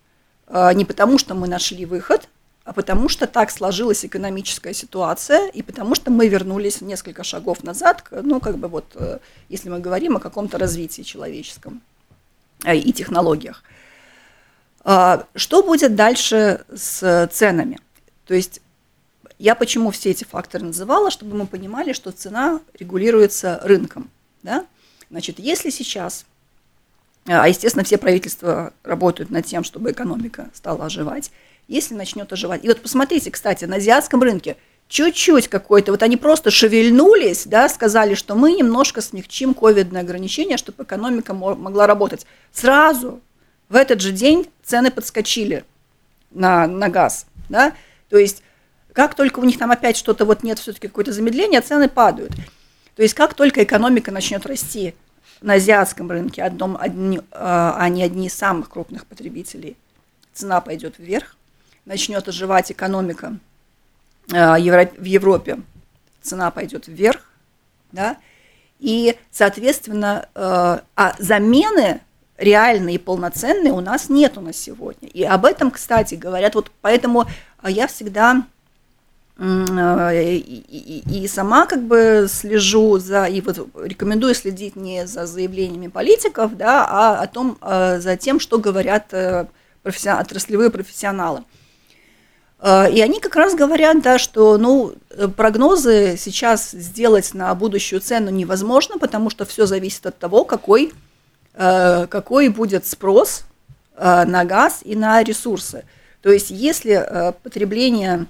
э, 0.48 0.74
не 0.74 0.84
потому, 0.84 1.18
что 1.18 1.34
мы 1.34 1.48
нашли 1.48 1.86
выход, 1.86 2.24
а 2.24 2.35
потому 2.74 3.10
что 3.10 3.28
так 3.28 3.52
сложилась 3.52 4.04
экономическая 4.06 4.74
ситуация, 4.74 5.48
и 5.50 5.62
потому 5.62 5.94
что 5.96 6.12
мы 6.12 6.28
вернулись 6.28 6.82
несколько 6.82 7.24
шагов 7.24 7.64
назад, 7.64 8.04
ну, 8.12 8.40
как 8.40 8.58
бы 8.58 8.68
вот, 8.68 8.86
э, 8.96 9.20
если 9.50 9.70
мы 9.70 9.80
говорим 9.80 10.18
о 10.18 10.20
каком-то 10.20 10.58
развитии 10.58 11.04
человеческом 11.04 11.82
э, 12.64 12.76
и 12.76 12.92
технологиях. 12.92 13.64
А, 14.84 15.26
что 15.36 15.64
будет 15.64 15.96
дальше 15.96 16.66
с 16.74 17.30
ценами? 17.32 17.80
То 18.26 18.34
есть 18.34 18.62
я 19.38 19.56
почему 19.56 19.92
все 19.92 20.12
эти 20.12 20.24
факторы 20.24 20.66
называла, 20.66 21.12
чтобы 21.12 21.36
мы 21.36 21.48
понимали, 21.48 21.94
что 21.94 22.12
цена 22.12 22.62
регулируется 22.80 23.60
рынком. 23.64 24.10
Да? 24.44 24.66
Значит, 25.10 25.40
если 25.40 25.70
сейчас, 25.70 26.26
а 27.26 27.48
естественно, 27.48 27.84
все 27.84 27.98
правительства 27.98 28.74
работают 28.84 29.30
над 29.30 29.46
тем, 29.46 29.64
чтобы 29.64 29.92
экономика 29.92 30.50
стала 30.54 30.86
оживать, 30.86 31.32
если 31.68 31.96
начнет 31.96 32.32
оживать. 32.32 32.64
И 32.64 32.68
вот 32.68 32.82
посмотрите, 32.82 33.32
кстати, 33.32 33.66
на 33.66 33.78
азиатском 33.78 34.22
рынке 34.22 34.58
чуть-чуть 34.88 35.48
какой-то, 35.48 35.92
вот 35.92 36.04
они 36.04 36.18
просто 36.18 36.52
шевельнулись, 36.52 37.46
да, 37.46 37.68
сказали, 37.70 38.14
что 38.14 38.36
мы 38.36 38.54
немножко 38.54 39.02
смягчим 39.02 39.54
ковидное 39.54 40.02
ограничение, 40.02 40.58
чтобы 40.58 40.84
экономика 40.84 41.34
могла 41.34 41.88
работать. 41.88 42.26
Сразу 42.52 43.20
в 43.70 43.76
этот 43.76 44.02
же 44.02 44.12
день 44.12 44.48
цены 44.64 44.92
подскочили 44.92 45.66
на, 46.32 46.68
на 46.68 46.90
газ, 46.90 47.26
да, 47.50 47.74
то 48.10 48.18
есть 48.18 48.44
как 48.94 49.16
только 49.16 49.40
у 49.40 49.44
них 49.44 49.58
там 49.58 49.72
опять 49.72 49.98
что-то 49.98 50.24
вот 50.24 50.44
нет, 50.44 50.60
все-таки 50.60 50.88
какое-то 50.88 51.12
замедление, 51.12 51.62
цены 51.62 51.90
падают. 51.90 52.32
То 52.96 53.02
есть 53.02 53.14
как 53.14 53.34
только 53.34 53.64
экономика 53.64 54.12
начнет 54.12 54.46
расти 54.46 54.96
на 55.42 55.56
азиатском 55.56 56.10
рынке, 56.10 56.44
одном, 56.44 56.78
одни, 56.80 57.20
а, 57.32 57.76
они 57.78 58.04
одни 58.04 58.28
из 58.28 58.34
самых 58.34 58.70
крупных 58.70 59.06
потребителей, 59.06 59.76
цена 60.34 60.62
пойдет 60.62 60.96
вверх, 60.98 61.36
начнет 61.86 62.28
оживать 62.28 62.72
экономика 62.72 63.38
э, 64.32 64.56
в 64.58 65.04
Европе, 65.04 65.60
цена 66.22 66.52
пойдет 66.52 66.88
вверх, 66.88 67.22
да, 67.92 68.18
и, 68.80 69.16
соответственно, 69.32 70.28
э, 70.36 70.80
а 70.96 71.16
замены 71.20 72.02
реальные 72.38 72.96
и 72.96 73.00
полноценные 73.00 73.72
у 73.72 73.80
нас 73.80 74.10
нету 74.10 74.42
на 74.42 74.52
сегодня. 74.52 75.08
И 75.08 75.24
об 75.24 75.46
этом, 75.46 75.72
кстати, 75.72 76.16
говорят, 76.16 76.56
вот 76.56 76.70
поэтому 76.82 77.26
я 77.64 77.88
всегда 77.88 78.46
э, 79.38 80.24
и, 80.24 80.38
и, 80.38 81.24
и 81.24 81.28
сама 81.28 81.66
как 81.68 81.84
бы 81.84 82.28
слежу 82.30 82.98
за, 82.98 83.26
и 83.26 83.40
вот 83.40 83.70
рекомендую 83.82 84.36
следить 84.36 84.76
не 84.76 85.08
за 85.08 85.28
заявлениями 85.28 85.88
политиков, 85.88 86.58
да, 86.58 86.86
а 86.86 87.22
о 87.22 87.28
том, 87.28 87.58
за 87.62 88.18
тем, 88.20 88.42
что 88.42 88.58
говорят 88.58 89.14
профессион, 89.84 90.20
отраслевые 90.20 90.72
профессионалы. 90.72 91.44
А, 92.68 92.90
и 92.90 93.00
они 93.00 93.20
как 93.20 93.36
раз 93.36 93.54
говорят, 93.54 94.02
да, 94.02 94.18
что 94.18 94.58
ну, 94.58 94.96
прогнозы 95.38 96.16
сейчас 96.18 96.72
сделать 96.72 97.36
на 97.36 97.54
будущую 97.54 98.02
цену 98.02 98.32
невозможно, 98.32 98.98
потому 98.98 99.30
что 99.30 99.46
все 99.46 99.68
зависит 99.68 100.08
от 100.08 100.18
того, 100.18 100.46
какой, 100.46 100.92
э, 101.54 102.08
какой 102.08 102.50
будет 102.50 102.88
спрос 102.88 103.44
э, 103.96 104.26
на 104.26 104.46
газ 104.46 104.80
и 104.84 104.96
на 104.96 105.22
ресурсы. 105.22 105.86
То 106.24 106.32
есть 106.32 106.50
если 106.50 106.94
э, 106.94 107.34
потребление 107.44 108.26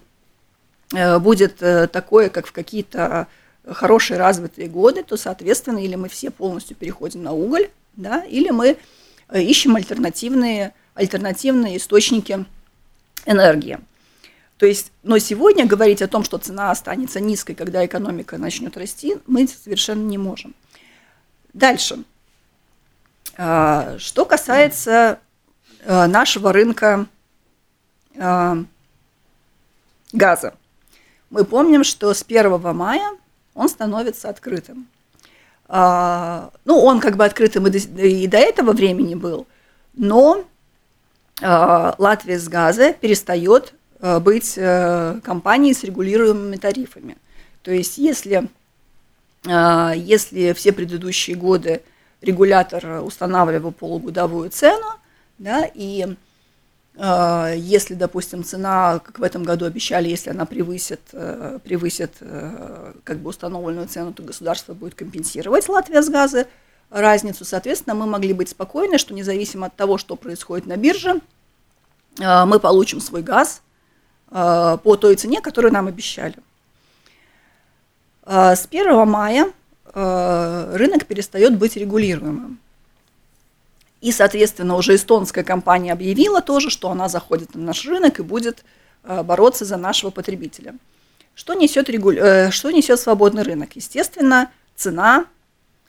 будет 0.92 1.58
такое, 1.92 2.30
как 2.30 2.46
в 2.46 2.52
какие-то 2.52 3.28
хорошие 3.68 4.20
развитые 4.20 4.68
годы, 4.68 5.02
то, 5.02 5.18
соответственно, 5.18 5.80
или 5.80 5.96
мы 5.96 6.10
все 6.10 6.30
полностью 6.30 6.76
переходим 6.76 7.24
на 7.24 7.32
уголь, 7.32 7.70
да, 7.96 8.24
или 8.24 8.52
мы 8.52 8.78
ищем 9.34 9.76
альтернативные, 9.76 10.74
альтернативные 10.94 11.78
источники 11.78 12.46
энергии. 13.26 13.80
То 14.58 14.66
есть, 14.66 14.92
но 15.04 15.18
сегодня 15.18 15.66
говорить 15.66 16.02
о 16.02 16.08
том, 16.08 16.24
что 16.24 16.38
цена 16.38 16.72
останется 16.72 17.20
низкой, 17.20 17.56
когда 17.56 17.86
экономика 17.86 18.38
начнет 18.38 18.78
расти, 18.78 19.18
мы 19.28 19.48
совершенно 19.48 20.04
не 20.04 20.18
можем. 20.18 20.56
Дальше. 21.54 22.04
А, 23.38 23.98
что 24.00 24.26
касается 24.26 25.20
а, 25.86 26.08
нашего 26.08 26.54
рынка 26.54 27.08
а, 28.18 28.58
газа. 30.14 30.54
Мы 31.30 31.44
помним, 31.44 31.84
что 31.84 32.14
с 32.14 32.24
1 32.24 32.60
мая 32.76 33.12
он 33.54 33.68
становится 33.68 34.30
открытым. 34.30 34.88
Ну, 35.68 36.52
он 36.66 37.00
как 37.00 37.16
бы 37.16 37.26
открытым 37.26 37.66
и 37.68 38.28
до 38.28 38.38
этого 38.38 38.74
времени 38.74 39.16
был, 39.16 39.48
но 39.94 40.46
Латвия 41.42 42.38
с 42.38 42.48
газа 42.48 42.94
перестает 42.94 43.74
быть 44.00 44.54
э, 44.58 45.20
компанией 45.24 45.74
с 45.74 45.84
регулируемыми 45.84 46.58
тарифами. 46.58 47.18
То 47.62 47.72
есть 47.72 47.98
если, 47.98 48.50
э, 49.46 49.94
если 49.96 50.54
все 50.54 50.72
предыдущие 50.74 51.36
годы 51.36 51.82
регулятор 52.22 53.04
устанавливал 53.04 53.72
полугодовую 53.72 54.50
цену, 54.50 54.88
да, 55.38 55.70
и 55.74 56.16
Э, 56.98 57.54
если, 57.58 57.94
допустим, 57.94 58.46
цена, 58.46 59.00
как 59.00 59.20
в 59.20 59.24
этом 59.24 59.44
году 59.44 59.66
обещали, 59.66 60.08
если 60.08 60.30
она 60.30 60.46
превысит, 60.46 61.02
превысит 61.12 62.14
как 63.04 63.18
бы 63.18 63.30
установленную 63.30 63.90
цену, 63.90 64.14
то 64.14 64.24
государство 64.24 64.74
будет 64.74 64.96
компенсировать 64.96 65.68
Латвия 65.68 66.02
с 66.02 66.10
газы 66.10 66.48
разницу. 66.90 67.44
Соответственно, 67.44 67.96
мы 67.96 68.06
могли 68.06 68.32
быть 68.32 68.48
спокойны, 68.48 68.98
что 68.98 69.14
независимо 69.14 69.68
от 69.68 69.76
того, 69.76 69.98
что 69.98 70.16
происходит 70.16 70.68
на 70.68 70.78
бирже, 70.78 71.20
мы 72.18 72.60
получим 72.62 73.02
свой 73.02 73.22
газ 73.22 73.62
по 74.30 74.98
той 75.00 75.16
цене, 75.16 75.42
которую 75.42 75.72
нам 75.72 75.88
обещали. 75.88 76.36
С 78.26 78.68
1 78.70 79.08
мая 79.08 79.52
рынок 79.94 81.06
перестает 81.06 81.58
быть 81.58 81.78
регулируемым. 81.78 82.60
И, 84.06 84.12
соответственно, 84.12 84.76
уже 84.76 84.94
эстонская 84.94 85.44
компания 85.44 85.92
объявила 85.92 86.40
тоже, 86.40 86.70
что 86.70 86.92
она 86.92 87.10
заходит 87.10 87.56
на 87.56 87.62
наш 87.62 87.88
рынок 87.88 88.20
и 88.20 88.22
будет 88.22 88.64
э, 89.04 89.24
бороться 89.24 89.66
за 89.66 89.78
нашего 89.78 90.12
потребителя. 90.12 90.76
Что 91.34 91.56
несет, 91.56 91.90
регуля... 91.90 92.24
Э, 92.24 92.52
что 92.52 92.70
несет 92.70 93.00
свободный 93.00 93.42
рынок? 93.42 93.76
Естественно, 93.76 94.52
цена 94.76 95.26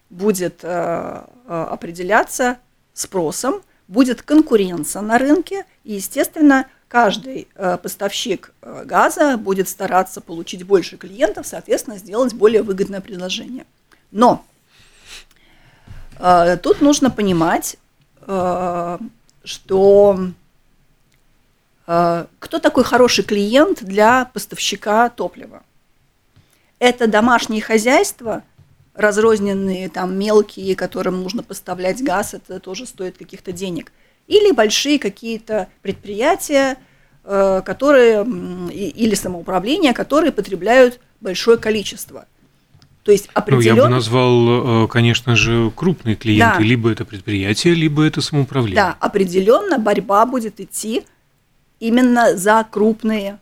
будет 0.09 0.61
э, 0.63 1.21
определяться 1.47 2.57
спросом, 2.91 3.61
будет 3.87 4.23
конкуренция 4.23 5.03
на 5.03 5.19
рынке, 5.19 5.65
и, 5.83 5.93
естественно, 5.93 6.65
каждый 6.87 7.47
поставщик 7.55 8.53
газа 8.61 9.37
будет 9.37 9.67
стараться 9.67 10.21
получить 10.21 10.63
больше 10.63 10.97
клиентов, 10.97 11.45
соответственно, 11.47 11.97
сделать 11.97 12.33
более 12.33 12.63
выгодное 12.63 13.01
предложение. 13.01 13.65
Но 14.11 14.45
тут 16.17 16.81
нужно 16.81 17.11
понимать, 17.11 17.77
Э, 18.27 18.97
что 19.43 20.19
э, 21.87 22.25
кто 22.39 22.59
такой 22.59 22.83
хороший 22.83 23.23
клиент 23.23 23.83
для 23.83 24.25
поставщика 24.25 25.09
топлива? 25.09 25.63
Это 26.79 27.07
домашние 27.07 27.61
хозяйства, 27.61 28.43
разрозненные, 28.93 29.89
там, 29.89 30.19
мелкие, 30.19 30.75
которым 30.75 31.23
нужно 31.23 31.41
поставлять 31.41 32.03
газ, 32.03 32.33
это 32.33 32.59
тоже 32.59 32.85
стоит 32.85 33.17
каких-то 33.17 33.51
денег. 33.51 33.91
Или 34.27 34.51
большие 34.51 34.99
какие-то 34.99 35.67
предприятия, 35.81 36.77
э, 37.23 37.61
которые, 37.65 38.25
или 38.71 39.15
самоуправления, 39.15 39.93
которые 39.93 40.31
потребляют 40.31 40.99
большое 41.19 41.57
количество– 41.57 42.25
то 43.07 43.13
есть 43.13 43.29
определенно... 43.33 43.75
Ну, 43.75 43.83
я 43.83 43.83
бы 43.83 43.89
назвал, 43.89 44.83
э, 44.83 44.87
конечно 44.89 45.37
же, 45.37 45.71
крупные 45.73 46.17
клиенты. 46.17 46.57
Да. 46.57 46.61
Либо 46.61 46.91
это 46.91 47.05
предприятие, 47.05 47.73
либо 47.73 48.03
это 48.03 48.19
самоуправление. 48.19 48.75
Да, 48.75 48.97
определенно 48.99 49.79
борьба 49.79 50.25
будет 50.25 50.59
идти 50.59 51.03
именно 51.79 52.35
за 52.35 52.67
крупные 52.69 53.39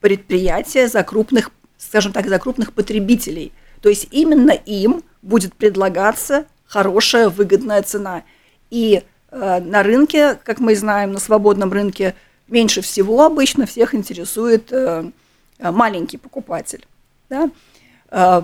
предприятия, 0.00 0.88
за 0.88 1.04
крупных, 1.04 1.52
скажем 1.78 2.10
так, 2.12 2.26
за 2.26 2.40
крупных 2.40 2.72
потребителей. 2.72 3.52
То 3.82 3.88
есть 3.88 4.08
именно 4.10 4.50
им 4.50 5.04
будет 5.22 5.54
предлагаться 5.54 6.44
хорошая, 6.66 7.28
выгодная 7.28 7.84
цена. 7.84 8.24
И 8.68 9.04
на 9.30 9.82
рынке, 9.82 10.38
как 10.42 10.58
мы 10.58 10.74
знаем, 10.74 11.12
на 11.12 11.20
свободном 11.20 11.72
рынке 11.72 12.14
меньше 12.48 12.80
всего 12.82 13.24
обычно 13.24 13.66
всех 13.66 13.94
интересует 13.94 14.72
э, 14.72 15.10
маленький 15.58 16.16
покупатель. 16.16 16.86
Да? 17.28 17.50
Э, 18.10 18.42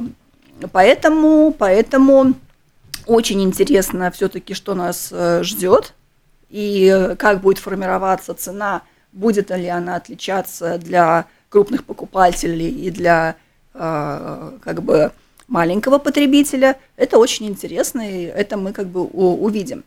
поэтому, 0.72 1.54
поэтому 1.56 2.34
очень 3.06 3.42
интересно 3.42 4.10
все-таки, 4.10 4.54
что 4.54 4.74
нас 4.74 5.10
э, 5.12 5.42
ждет 5.42 5.94
и 6.48 7.14
как 7.18 7.40
будет 7.40 7.58
формироваться 7.58 8.34
цена, 8.34 8.82
будет 9.12 9.50
ли 9.50 9.66
она 9.66 9.96
отличаться 9.96 10.78
для 10.78 11.26
крупных 11.48 11.84
покупателей 11.84 12.68
и 12.68 12.90
для 12.90 13.36
э, 13.74 14.52
как 14.62 14.82
бы 14.82 15.12
маленького 15.48 15.98
потребителя. 15.98 16.76
Это 16.96 17.18
очень 17.18 17.46
интересно, 17.46 18.08
и 18.08 18.24
это 18.24 18.56
мы 18.56 18.72
как 18.72 18.86
бы 18.86 19.02
увидим. 19.02 19.84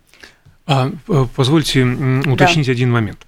А, 0.69 0.91
позвольте 1.35 1.83
уточнить 1.83 2.67
да. 2.67 2.71
один 2.71 2.91
момент. 2.91 3.25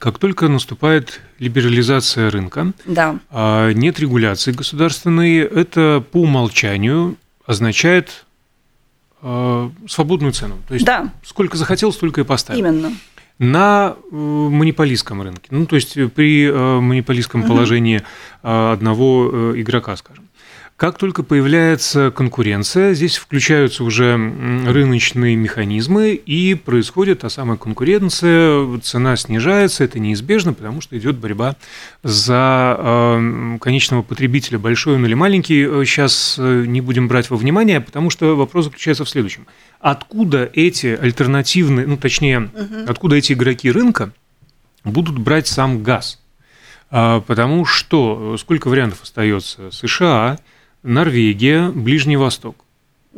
Как 0.00 0.18
только 0.18 0.48
наступает 0.48 1.20
либерализация 1.38 2.30
рынка, 2.30 2.72
да. 2.84 3.20
а 3.30 3.70
нет 3.72 4.00
регуляции 4.00 4.50
государственной, 4.50 5.38
это 5.38 6.04
по 6.10 6.18
умолчанию 6.18 7.16
означает 7.46 8.26
э, 9.22 9.70
свободную 9.88 10.32
цену. 10.32 10.56
То 10.66 10.74
есть 10.74 10.84
да. 10.84 11.12
сколько 11.24 11.56
захотел, 11.56 11.92
столько 11.92 12.22
и 12.22 12.24
поставил. 12.24 12.58
Именно. 12.58 12.92
На 13.38 13.94
э, 14.10 14.14
монополистском 14.14 15.22
рынке, 15.22 15.46
ну 15.50 15.64
то 15.64 15.76
есть 15.76 15.94
при 16.12 16.50
э, 16.50 16.80
монополистском 16.80 17.42
угу. 17.42 17.48
положении 17.48 18.02
э, 18.42 18.72
одного 18.72 19.52
игрока, 19.56 19.96
скажем. 19.96 20.27
Как 20.78 20.96
только 20.96 21.24
появляется 21.24 22.12
конкуренция, 22.12 22.94
здесь 22.94 23.16
включаются 23.16 23.82
уже 23.82 24.14
рыночные 24.14 25.34
механизмы 25.34 26.12
и 26.14 26.54
происходит 26.54 27.18
та 27.18 27.28
самая 27.28 27.58
конкуренция, 27.58 28.78
цена 28.78 29.16
снижается, 29.16 29.82
это 29.82 29.98
неизбежно, 29.98 30.52
потому 30.54 30.80
что 30.80 30.96
идет 30.96 31.16
борьба 31.16 31.56
за 32.04 32.76
э, 32.78 33.58
конечного 33.60 34.02
потребителя, 34.02 34.60
большой 34.60 34.94
он 34.94 35.04
или 35.04 35.14
маленький. 35.14 35.64
Сейчас 35.84 36.36
э, 36.38 36.64
не 36.64 36.80
будем 36.80 37.08
брать 37.08 37.28
во 37.28 37.36
внимание, 37.36 37.80
потому 37.80 38.08
что 38.08 38.36
вопрос 38.36 38.66
заключается 38.66 39.04
в 39.04 39.08
следующем. 39.08 39.48
Откуда 39.80 40.48
эти 40.52 40.86
альтернативные, 40.86 41.88
ну 41.88 41.96
точнее, 41.96 42.52
угу. 42.54 42.84
откуда 42.86 43.16
эти 43.16 43.32
игроки 43.32 43.68
рынка 43.68 44.12
будут 44.84 45.18
брать 45.18 45.48
сам 45.48 45.82
газ? 45.82 46.20
А, 46.92 47.20
потому 47.22 47.64
что 47.64 48.36
сколько 48.38 48.68
вариантов 48.68 49.02
остается? 49.02 49.72
США, 49.72 50.38
Норвегия, 50.82 51.68
Ближний 51.68 52.16
Восток. 52.16 52.64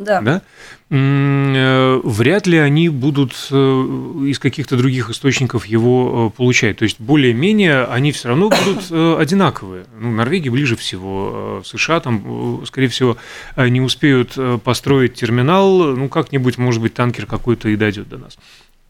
Да. 0.00 0.20
да? 0.22 0.42
Э, 0.88 2.00
вряд 2.02 2.46
ли 2.46 2.56
они 2.56 2.88
будут 2.88 3.32
э, 3.50 3.54
из 3.54 4.38
каких-то 4.38 4.76
других 4.76 5.10
источников 5.10 5.66
его 5.66 6.32
э, 6.32 6.36
получать. 6.36 6.78
То 6.78 6.84
есть 6.84 6.98
более-менее 6.98 7.84
они 7.84 8.12
все 8.12 8.28
равно 8.28 8.48
будут 8.48 8.90
одинаковые. 9.20 9.84
Ну, 9.98 10.10
Норвегия 10.10 10.50
ближе 10.50 10.76
всего. 10.76 11.62
США 11.64 12.00
там, 12.00 12.64
скорее 12.66 12.88
всего, 12.88 13.18
не 13.56 13.80
успеют 13.80 14.36
построить 14.64 15.14
терминал. 15.14 15.96
Ну, 15.96 16.08
как-нибудь, 16.08 16.56
может 16.56 16.80
быть, 16.80 16.94
танкер 16.94 17.26
какой-то 17.26 17.68
и 17.68 17.76
дойдет 17.76 18.08
до 18.08 18.18
нас 18.18 18.38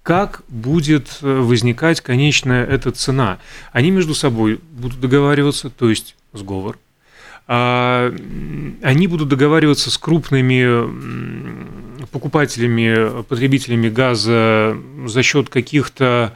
как 0.03 0.43
будет 0.49 1.19
возникать 1.21 2.01
конечная 2.01 2.65
эта 2.65 2.91
цена. 2.91 3.39
Они 3.71 3.91
между 3.91 4.15
собой 4.15 4.59
будут 4.73 4.99
договариваться, 4.99 5.69
то 5.69 5.91
есть 5.91 6.17
сговор, 6.33 6.79
они 7.53 9.09
будут 9.09 9.29
договариваться 9.29 9.91
с 9.91 9.99
крупными 9.99 12.07
покупателями, 12.13 13.25
потребителями 13.25 13.89
газа 13.89 14.77
за 15.07 15.23
счет 15.25 15.49
каких-то 15.49 16.33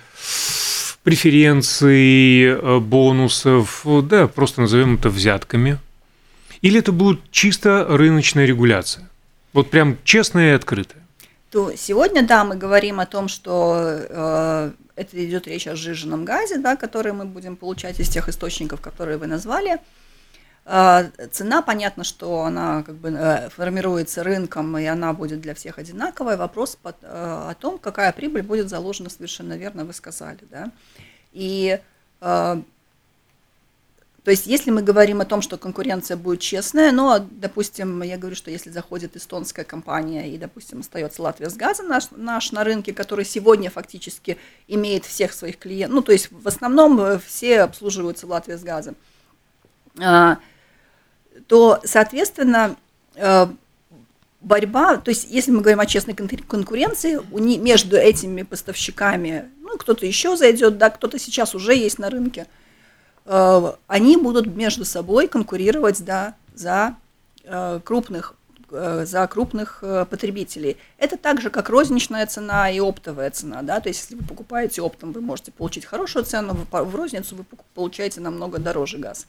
преференций, 1.05 2.81
бонусов, 2.81 3.83
да, 3.85 4.27
просто 4.27 4.63
назовем 4.63 4.97
это 4.97 5.09
взятками. 5.09 5.79
Или 6.63 6.81
это 6.81 6.91
будет 6.91 7.21
чисто 7.31 7.87
рыночная 7.89 8.47
регуляция? 8.47 9.09
Вот 9.53 9.71
прям 9.71 9.99
честная 10.03 10.53
и 10.53 10.57
открытая. 10.57 11.01
То 11.53 11.73
сегодня, 11.77 12.27
да, 12.27 12.45
мы 12.45 12.57
говорим 12.57 12.99
о 12.99 13.07
том, 13.07 13.29
что 13.29 13.77
э, 13.79 14.71
это 14.97 15.25
идет 15.25 15.47
речь 15.47 15.69
о 15.69 15.77
сжиженном 15.77 16.25
газе, 16.25 16.59
да, 16.59 16.75
который 16.75 17.13
мы 17.13 17.25
будем 17.25 17.55
получать 17.55 18.01
из 18.01 18.09
тех 18.09 18.29
источников, 18.29 18.81
которые 18.81 19.19
вы 19.19 19.29
назвали. 19.29 19.75
А, 19.75 19.79
цена, 20.67 21.63
понятно, 21.63 22.05
что 22.05 22.45
она 22.45 22.83
как 22.83 22.95
бы 22.95 23.11
э, 23.11 23.51
формируется 23.51 24.23
рынком, 24.25 24.79
и 24.79 24.85
она 24.87 25.13
будет 25.13 25.41
для 25.43 25.55
всех 25.55 25.79
одинаковая. 25.79 26.39
Вопрос 26.39 26.79
э, 26.83 26.91
о 27.03 27.55
том, 27.55 27.79
какая 27.79 28.13
прибыль 28.13 28.43
будет 28.43 28.71
заложена, 28.71 29.11
совершенно 29.11 29.59
верно 29.59 29.85
вы 29.85 29.93
сказали. 29.93 30.39
Да? 30.51 30.71
И 31.33 31.79
э, 32.23 32.63
то 34.25 34.31
есть, 34.31 34.47
если 34.47 34.71
мы 34.71 34.81
говорим 34.81 35.21
о 35.21 35.27
том, 35.27 35.43
что 35.43 35.59
конкуренция 35.59 36.17
будет 36.17 36.41
честная, 36.41 36.93
но, 36.93 37.19
допустим, 37.19 38.01
я 38.01 38.17
говорю, 38.17 38.35
что 38.35 38.51
если 38.51 38.71
заходит 38.71 39.17
эстонская 39.17 39.67
компания 39.67 40.31
и, 40.31 40.39
допустим, 40.39 40.81
остается 40.81 41.21
Латвия 41.21 41.51
с 41.51 41.57
газом 41.57 41.89
наш, 41.89 42.05
наш 42.11 42.51
на 42.53 42.65
рынке, 42.65 42.95
который 42.95 43.27
сегодня 43.27 43.69
фактически 43.69 44.39
имеет 44.67 45.05
всех 45.05 45.35
своих 45.35 45.59
клиентов, 45.59 45.97
ну, 45.97 46.01
то 46.01 46.13
есть, 46.13 46.33
в 46.33 46.49
основном 46.49 47.21
все 47.21 47.61
обслуживаются 47.61 48.27
Латвия 48.27 48.57
с 48.57 48.63
газом, 48.63 48.97
а, 50.03 50.39
то, 51.47 51.81
соответственно, 51.85 52.77
э, 53.17 53.47
борьба, 54.41 54.97
то 54.97 55.11
есть 55.11 55.27
если 55.31 55.51
мы 55.51 55.61
говорим 55.61 55.81
о 55.81 55.87
честной 55.87 56.15
конкуренции, 56.15 57.21
между 57.59 57.97
этими 57.97 58.43
поставщиками, 58.43 59.51
ну, 59.61 59.77
кто-то 59.77 60.07
еще 60.07 60.37
зайдет, 60.37 60.79
да, 60.79 60.91
кто-то 60.91 61.19
сейчас 61.19 61.55
уже 61.55 61.75
есть 61.75 61.99
на 61.99 62.11
рынке, 62.11 62.47
э, 63.25 63.73
они 63.87 64.17
будут 64.17 64.47
между 64.47 64.85
собой 64.85 65.29
конкурировать, 65.29 66.05
да, 66.05 66.35
за 66.55 66.97
э, 67.45 67.81
крупных 67.85 68.35
за 68.71 69.29
крупных 69.29 69.85
потребителей. 70.11 70.79
Это 70.99 71.17
так 71.17 71.41
же, 71.41 71.51
как 71.51 71.69
розничная 71.69 72.27
цена 72.27 72.69
и 72.71 72.81
оптовая 72.81 73.31
цена. 73.31 73.63
Да? 73.63 73.79
То 73.79 73.89
есть, 73.89 74.01
если 74.01 74.17
вы 74.17 74.25
покупаете 74.25 74.83
оптом, 74.83 75.13
вы 75.13 75.21
можете 75.21 75.53
получить 75.53 75.85
хорошую 75.85 76.25
цену, 76.25 76.57
в 76.69 76.95
розницу 76.97 77.37
вы 77.37 77.45
получаете 77.75 78.21
намного 78.21 78.59
дороже 78.59 78.99
газ. 78.99 79.29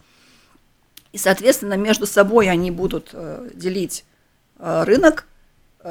И, 1.15 1.17
соответственно, 1.17 1.75
между 1.75 2.05
собой 2.05 2.49
они 2.49 2.71
будут 2.71 3.15
делить 3.53 4.03
рынок 4.59 5.25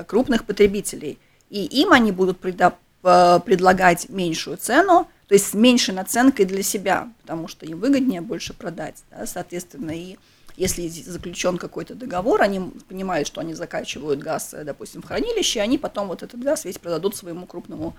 крупных 0.06 0.44
потребителей. 0.44 1.18
И 1.48 1.64
им 1.64 1.92
они 1.92 2.12
будут 2.12 2.40
предлагать 2.40 4.10
меньшую 4.10 4.58
цену, 4.58 5.08
то 5.26 5.34
есть 5.34 5.46
с 5.46 5.54
меньшей 5.54 5.94
наценкой 5.94 6.44
для 6.44 6.62
себя, 6.62 7.08
потому 7.22 7.48
что 7.48 7.64
им 7.64 7.80
выгоднее 7.80 8.20
больше 8.20 8.52
продать, 8.52 9.02
да, 9.10 9.24
соответственно, 9.24 9.92
и 9.92 10.18
если 10.58 10.88
заключен 10.88 11.56
какой-то 11.56 11.94
договор, 11.94 12.42
они 12.42 12.70
понимают, 12.87 13.26
что 13.26 13.40
они 13.40 13.54
закачивают 13.54 14.20
газ, 14.20 14.54
допустим, 14.62 15.00
в 15.00 15.06
хранилище, 15.06 15.62
они 15.62 15.78
потом 15.78 16.08
вот 16.08 16.22
этот 16.22 16.38
газ 16.38 16.66
весь 16.66 16.76
продадут 16.76 17.16
своему 17.16 17.46
крупному 17.46 17.96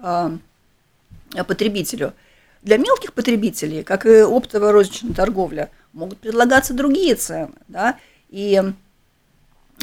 э, 0.00 0.36
потребителю. 1.48 2.12
Для 2.60 2.76
мелких 2.76 3.14
потребителей, 3.14 3.82
как 3.82 4.04
и 4.04 4.20
оптовая 4.20 4.70
розничная 4.70 5.14
торговля, 5.14 5.70
могут 5.92 6.18
предлагаться 6.18 6.74
другие 6.74 7.14
цены, 7.14 7.54
да, 7.68 7.98
и 8.28 8.62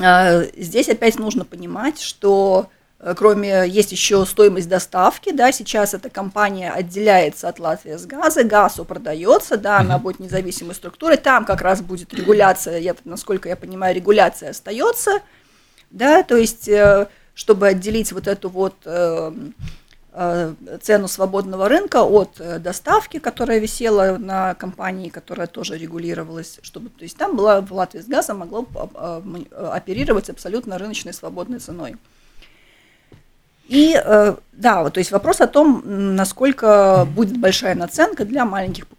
э, 0.02 0.62
здесь 0.62 0.90
опять 0.90 1.20
нужно 1.20 1.46
понимать, 1.46 2.00
что 2.00 2.70
Э, 3.00 3.14
кроме, 3.16 3.68
есть 3.68 3.92
еще 3.92 4.26
стоимость 4.26 4.68
доставки, 4.68 5.32
да, 5.32 5.52
сейчас 5.52 5.94
эта 5.94 6.10
компания 6.10 6.72
отделяется 6.72 7.48
от 7.48 7.60
Латвии 7.60 7.96
с 7.96 8.06
газа, 8.06 8.44
газу 8.44 8.84
продается, 8.84 9.58
да, 9.58 9.80
она 9.80 9.98
будет 9.98 10.20
независимой 10.20 10.76
структурой, 10.76 11.18
там 11.18 11.46
как 11.46 11.62
раз 11.62 11.82
будет 11.82 12.14
регуляция, 12.14 12.78
я, 12.80 12.96
насколько 13.06 13.48
я 13.48 13.56
понимаю, 13.56 13.96
регуляция 13.96 14.50
остается, 14.50 15.22
да, 15.92 16.24
то 16.24 16.36
есть, 16.36 16.68
э, 16.68 17.08
чтобы 17.34 17.68
отделить 17.70 18.12
вот 18.12 18.28
эту 18.28 18.50
вот 18.50 18.76
э, 18.84 19.32
цену 20.82 21.08
свободного 21.08 21.70
рынка 21.70 22.04
от 22.04 22.42
доставки, 22.62 23.20
которая 23.20 23.60
висела 23.60 24.18
на 24.18 24.56
компании, 24.56 25.10
которая 25.10 25.48
тоже 25.48 25.78
регулировалась, 25.78 26.60
чтобы, 26.64 26.90
то 26.90 27.04
есть 27.04 27.16
там 27.18 27.36
была 27.36 27.62
в 27.62 27.72
Латвии 27.72 28.00
с 28.00 28.06
газом 28.06 28.40
могло 28.40 28.66
оперировать 29.72 30.30
абсолютно 30.30 30.78
рыночной 30.78 31.14
свободной 31.14 31.60
ценой. 31.60 31.96
И 33.70 33.96
э, 34.04 34.36
да, 34.52 34.82
вот, 34.82 34.94
то 34.96 35.00
есть 35.00 35.12
вопрос 35.12 35.42
о 35.42 35.48
том, 35.48 35.84
насколько 35.86 37.08
будет 37.16 37.38
большая 37.38 37.76
наценка 37.76 38.26
для 38.26 38.44
маленьких 38.44 38.88
покупателей. 38.88 38.99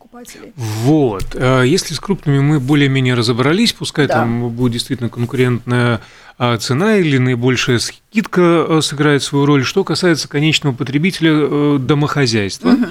Вот. 0.57 1.35
Э, 1.35 1.63
если 1.65 1.95
с 1.95 2.01
крупными 2.01 2.41
мы 2.41 2.61
более-менее 2.61 3.15
разобрались, 3.15 3.73
пускай 3.73 4.07
да. 4.07 4.15
там 4.15 4.51
будет 4.51 4.73
действительно 4.73 5.09
конкурентная 5.09 6.01
а, 6.37 6.57
цена 6.59 6.97
или 6.97 7.19
наибольшая 7.19 7.79
скидка 7.79 8.67
э, 8.69 8.81
сыграет 8.83 9.23
свою 9.23 9.47
роль. 9.47 9.65
Что 9.65 9.85
касается 9.85 10.29
конечного 10.29 10.75
потребителя 10.75 11.79
домохозяйства, 11.79 12.71
угу. 12.71 12.87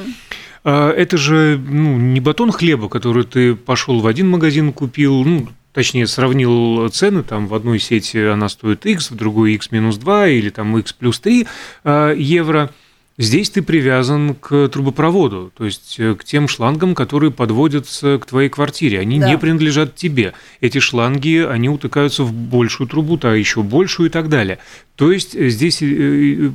Это 0.66 1.16
же 1.16 1.58
ну, 1.58 1.98
не 1.98 2.20
батон 2.20 2.52
хлеба, 2.52 2.90
который 2.90 3.24
ты 3.24 3.56
пошел 3.56 4.02
в 4.02 4.08
один 4.08 4.30
магазин 4.30 4.74
купил, 4.74 5.24
ну, 5.24 5.48
точнее, 5.74 6.06
сравнил 6.06 6.90
цены, 6.90 7.24
там 7.24 7.48
в 7.48 7.56
одной 7.56 7.80
сети 7.80 8.18
она 8.18 8.50
стоит 8.50 8.86
X, 8.86 9.12
в 9.12 9.16
другой 9.16 9.54
X 9.54 9.72
минус 9.72 9.96
2 9.98 10.28
или 10.28 10.50
там 10.50 10.78
X 10.78 10.92
плюс 10.94 11.20
3 11.22 11.48
э, 11.86 12.14
евро, 12.18 12.72
здесь 13.20 13.52
ты 13.52 13.62
привязан 13.62 14.34
к 14.34 14.70
трубопроводу, 14.70 15.52
то 15.56 15.66
есть 15.66 15.98
э, 16.00 16.16
к 16.16 16.24
тем 16.24 16.48
шлангам, 16.48 16.96
которые 16.96 17.30
подводятся 17.30 18.18
к 18.18 18.26
твоей 18.26 18.50
квартире. 18.50 19.00
Они 19.00 19.20
да. 19.20 19.30
не 19.30 19.38
принадлежат 19.38 19.96
тебе. 19.96 20.34
Эти 20.62 20.80
шланги, 20.80 21.46
они 21.48 21.70
утыкаются 21.70 22.24
в 22.24 22.34
большую 22.34 22.88
трубу, 22.88 23.20
а 23.22 23.36
еще 23.36 23.62
большую 23.62 24.10
и 24.10 24.12
так 24.12 24.30
далее. 24.30 24.58
То 24.96 25.12
есть 25.12 25.36
э, 25.36 25.50
здесь 25.50 25.84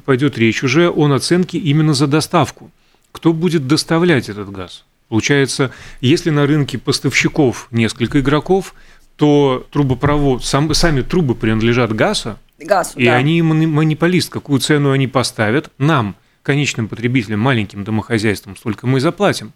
пойдет 0.05 0.39
речь 0.39 0.65
уже 0.65 0.91
о 0.91 1.07
наценке 1.07 1.59
именно 1.59 1.95
за 1.95 2.09
доставку. 2.09 2.73
Кто 3.13 3.33
будет 3.33 3.69
доставлять 3.69 4.29
этот 4.29 4.51
газ? 4.51 4.85
Получается, 5.09 5.71
если 6.01 6.31
на 6.31 6.47
рынке 6.47 6.79
поставщиков 6.79 7.69
несколько 7.71 8.21
игроков, 8.21 8.75
то 9.17 9.67
трубопровод, 9.71 10.45
сам, 10.45 10.73
сами 10.75 11.03
трубы 11.03 11.35
принадлежат 11.35 11.95
ГАСу, 11.95 12.39
ГАСу 12.59 12.99
и 12.99 13.05
да. 13.05 13.15
они 13.15 13.43
монополист. 13.43 14.31
Какую 14.31 14.61
цену 14.61 14.91
они 14.91 15.07
поставят 15.07 15.71
нам, 15.79 16.17
конечным 16.45 16.89
потребителям, 16.89 17.41
маленьким 17.41 17.83
домохозяйствам, 17.83 18.57
столько 18.57 18.87
мы 18.87 18.99
и 18.99 19.01
заплатим. 19.01 19.53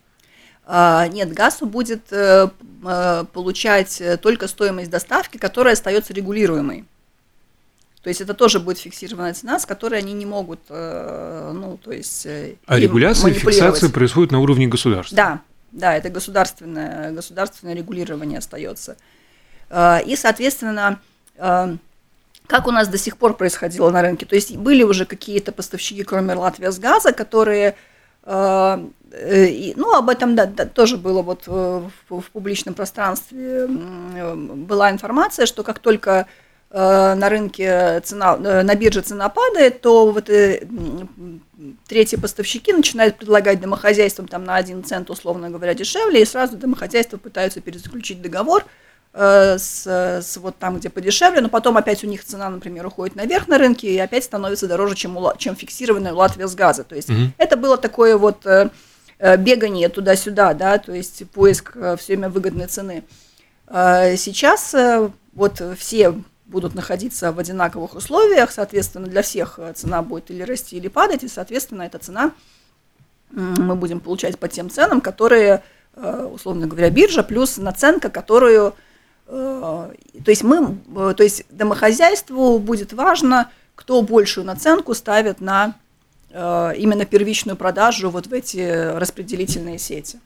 А, 0.66 1.06
нет, 1.08 1.32
ГАСу 1.32 1.66
будет 1.66 2.12
э, 2.12 2.48
э, 2.84 3.24
получать 3.32 4.00
э, 4.00 4.16
только 4.16 4.48
стоимость 4.48 4.90
доставки, 4.90 5.38
которая 5.38 5.74
остается 5.74 6.12
регулируемой. 6.12 6.84
То 8.02 8.08
есть 8.08 8.20
это 8.20 8.34
тоже 8.34 8.58
будет 8.58 8.78
фиксированная 8.78 9.34
цена, 9.34 9.58
с 9.58 9.66
которой 9.66 9.98
они 9.98 10.12
не 10.12 10.24
могут, 10.24 10.60
ну, 10.70 11.78
то 11.82 11.90
есть... 11.90 12.26
А 12.26 12.78
регуляция 12.78 13.32
и 13.32 13.34
фиксация 13.34 13.90
происходит 13.90 14.30
на 14.30 14.38
уровне 14.38 14.68
государства? 14.68 15.16
Да, 15.16 15.40
да, 15.72 15.96
это 15.96 16.08
государственное, 16.08 17.10
государственное 17.12 17.74
регулирование 17.74 18.38
остается. 18.38 18.96
И, 19.70 20.16
соответственно, 20.16 21.00
как 22.48 22.66
у 22.66 22.72
нас 22.72 22.88
до 22.88 22.98
сих 22.98 23.18
пор 23.18 23.34
происходило 23.34 23.90
на 23.90 24.02
рынке. 24.02 24.26
То 24.26 24.34
есть 24.34 24.56
были 24.56 24.82
уже 24.82 25.04
какие-то 25.04 25.52
поставщики, 25.52 26.02
кроме 26.02 26.34
Латвии 26.34 26.66
с 26.66 26.78
газа, 26.78 27.12
которые, 27.12 27.76
э, 28.24 28.78
ну, 29.76 29.94
об 29.94 30.08
этом 30.08 30.34
да, 30.34 30.46
да, 30.46 30.64
тоже 30.64 30.96
было 30.96 31.22
вот 31.22 31.46
в, 31.46 31.90
в 32.08 32.30
публичном 32.32 32.74
пространстве, 32.74 33.66
была 33.68 34.90
информация, 34.90 35.46
что 35.46 35.62
как 35.62 35.78
только 35.78 36.26
на 36.70 37.28
рынке 37.30 38.00
цена, 38.04 38.36
на 38.36 38.74
бирже 38.74 39.00
цена 39.00 39.30
падает, 39.30 39.80
то 39.80 40.10
вот 40.10 40.24
третьи 41.86 42.16
поставщики 42.16 42.74
начинают 42.74 43.16
предлагать 43.16 43.58
домохозяйствам 43.58 44.28
там 44.28 44.44
на 44.44 44.56
один 44.56 44.84
цент, 44.84 45.08
условно 45.08 45.48
говоря, 45.48 45.72
дешевле, 45.72 46.20
и 46.20 46.26
сразу 46.26 46.58
домохозяйства 46.58 47.16
пытаются 47.16 47.62
перезаключить 47.62 48.20
договор– 48.20 48.64
Э, 48.74 48.87
с, 49.18 49.86
с 49.86 50.36
вот 50.36 50.56
там, 50.58 50.78
где 50.78 50.90
подешевле, 50.90 51.40
но 51.40 51.48
потом 51.48 51.76
опять 51.76 52.04
у 52.04 52.06
них 52.06 52.24
цена, 52.24 52.48
например, 52.48 52.86
уходит 52.86 53.16
наверх 53.16 53.48
на 53.48 53.58
рынке 53.58 53.92
и 53.92 53.98
опять 53.98 54.22
становится 54.22 54.68
дороже, 54.68 54.94
чем, 54.94 55.16
у, 55.16 55.32
чем 55.36 55.56
фиксированная 55.56 56.12
у 56.12 56.16
Латвии 56.16 56.44
с 56.44 56.54
газа. 56.54 56.84
То 56.84 56.94
есть 56.94 57.10
mm-hmm. 57.10 57.30
это 57.36 57.56
было 57.56 57.76
такое 57.76 58.16
вот 58.16 58.46
э, 58.46 58.70
э, 59.18 59.36
бегание 59.36 59.88
туда-сюда, 59.88 60.54
да, 60.54 60.78
то 60.78 60.92
есть 60.92 61.28
поиск 61.30 61.72
все 61.72 61.96
время 62.06 62.28
выгодной 62.28 62.66
цены. 62.66 63.02
Сейчас 63.70 64.74
вот 65.34 65.62
все 65.76 66.14
будут 66.46 66.74
находиться 66.74 67.32
в 67.32 67.38
одинаковых 67.38 67.96
условиях, 67.96 68.50
соответственно, 68.50 69.08
для 69.08 69.20
всех 69.20 69.58
цена 69.74 70.00
будет 70.02 70.30
или 70.30 70.42
расти, 70.42 70.76
или 70.76 70.88
падать, 70.88 71.24
и, 71.24 71.28
соответственно, 71.28 71.82
эта 71.82 71.98
цена 71.98 72.32
мы 73.30 73.74
будем 73.74 74.00
получать 74.00 74.38
по 74.38 74.48
тем 74.48 74.70
ценам, 74.70 75.02
которые, 75.02 75.62
условно 75.94 76.66
говоря, 76.66 76.88
биржа, 76.88 77.22
плюс 77.22 77.58
наценка, 77.58 78.08
которую 78.08 78.72
Э, 78.72 78.72
то 79.28 79.92
есть 80.26 80.42
мы, 80.42 80.78
э, 80.96 81.14
то 81.14 81.22
есть 81.22 81.44
домохозяйству 81.50 82.58
будет 82.58 82.94
важно, 82.94 83.50
кто 83.74 84.00
большую 84.02 84.46
наценку 84.46 84.94
ставит 84.94 85.40
на 85.40 85.74
э, 86.30 86.72
именно 86.78 87.04
первичную 87.04 87.56
продажу 87.56 88.08
вот 88.10 88.26
в 88.26 88.32
эти 88.32 88.96
распределительные 88.96 89.78
сети. 89.78 90.18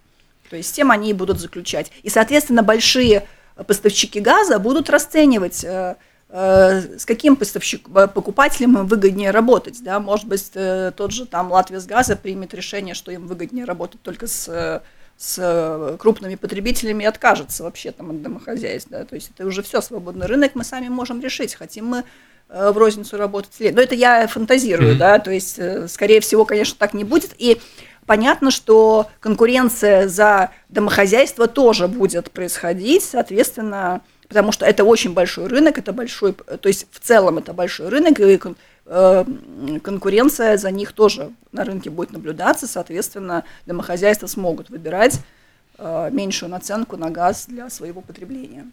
То 0.51 0.57
есть 0.57 0.69
с 0.69 0.73
тем 0.73 0.91
они 0.91 1.11
и 1.11 1.15
будут 1.15 1.41
заключать. 1.41 1.91
И, 2.03 2.11
соответственно, 2.11 2.63
большие 2.63 3.27
поставщики 3.67 4.21
газа 4.21 4.59
будут 4.59 4.91
расценивать, 4.91 5.65
с 6.29 7.05
каким 7.07 7.37
поставщик, 7.37 7.89
покупателем 7.89 8.79
им 8.79 8.87
выгоднее 8.87 9.31
работать. 9.31 9.83
Да? 9.83 9.99
Может 9.99 10.27
быть, 10.27 10.51
тот 10.53 11.11
же 11.13 11.25
там 11.25 11.51
Латвия 11.51 11.81
с 11.81 11.87
газа 11.87 12.17
примет 12.17 12.53
решение, 12.53 12.95
что 12.95 13.11
им 13.13 13.27
выгоднее 13.27 13.65
работать 13.65 14.03
только 14.03 14.27
с 14.27 14.83
с 15.23 15.39
э, 15.39 15.97
крупными 16.01 16.35
потребителями 16.35 17.07
откажется 17.07 17.63
вообще 17.63 17.93
там 17.93 18.11
от 18.11 18.23
домохозяйств, 18.23 18.91
да, 18.91 19.05
то 19.05 19.15
есть 19.15 19.31
это 19.33 19.47
уже 19.47 19.63
все 19.63 19.81
свободный 19.81 20.27
рынок, 20.27 20.57
мы 20.57 20.65
сами 20.65 20.89
можем 20.89 21.21
решить, 21.21 21.55
хотим 21.55 21.87
мы 21.87 22.05
э, 22.49 22.73
в 22.73 22.77
розницу 22.77 23.17
работать 23.17 23.53
или 23.61 23.71
Но 23.71 23.81
это 23.81 23.95
я 23.95 24.27
фантазирую, 24.27 24.95
mm-hmm. 24.95 24.99
да, 24.99 25.21
то 25.21 25.31
есть, 25.31 25.61
э, 25.61 25.87
скорее 25.87 26.21
всего, 26.21 26.45
конечно, 26.45 26.75
так 26.77 26.93
не 26.93 27.05
будет. 27.05 27.37
И 27.39 27.61
понятно, 28.05 28.51
что 28.51 29.11
конкуренция 29.21 30.09
за 30.09 30.51
домохозяйство 30.69 31.47
тоже 31.47 31.87
будет 31.87 32.33
происходить, 32.33 33.05
соответственно, 33.05 34.01
потому 34.27 34.51
что 34.51 34.67
это 34.67 34.83
очень 34.83 35.13
большой 35.13 35.47
рынок, 35.47 35.79
это 35.79 35.93
большой, 35.93 36.33
то 36.33 36.67
есть 36.69 36.89
в 36.91 36.99
целом 36.99 37.39
это 37.39 37.53
большой 37.53 37.91
рынок, 37.91 38.19
и 38.19 38.25
конкуренция 39.83 40.59
за 40.59 40.71
них 40.71 40.93
тоже 40.93 41.31
на 41.51 41.65
рынке 41.65 41.89
будет 41.89 42.13
наблюдаться, 42.13 42.67
соответственно, 42.67 43.45
домохозяйства 43.65 44.27
смогут 44.27 44.69
выбирать 44.69 45.21
э, 45.79 46.11
меньшую 46.13 46.51
наценку 46.51 46.99
на 46.99 47.11
газ 47.11 47.47
для 47.47 47.71
своего 47.71 48.03
потребления. 48.03 48.67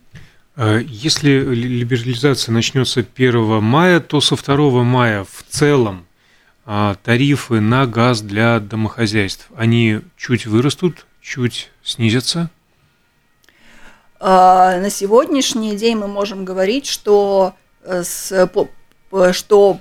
Э, 0.58 0.82
если 0.86 1.40
либерализация 1.40 2.52
начнется 2.52 3.00
1 3.16 3.64
мая, 3.64 4.02
то 4.02 4.20
со 4.20 4.36
2 4.36 4.84
мая 4.84 5.24
в 5.24 5.44
целом 5.50 6.06
тарифы 7.04 7.62
на 7.62 7.88
газ 7.88 8.22
для 8.22 8.60
домохозяйств, 8.60 9.48
они 9.56 10.02
чуть 10.18 10.46
вырастут, 10.46 11.08
чуть 11.20 11.72
снизятся? 11.82 12.52
На 14.20 14.90
сегодняшний 14.92 15.76
день 15.76 15.98
мы 15.98 16.08
можем 16.08 16.46
говорить, 16.46 16.86
что 16.86 17.56
с, 17.84 18.48
что 19.32 19.80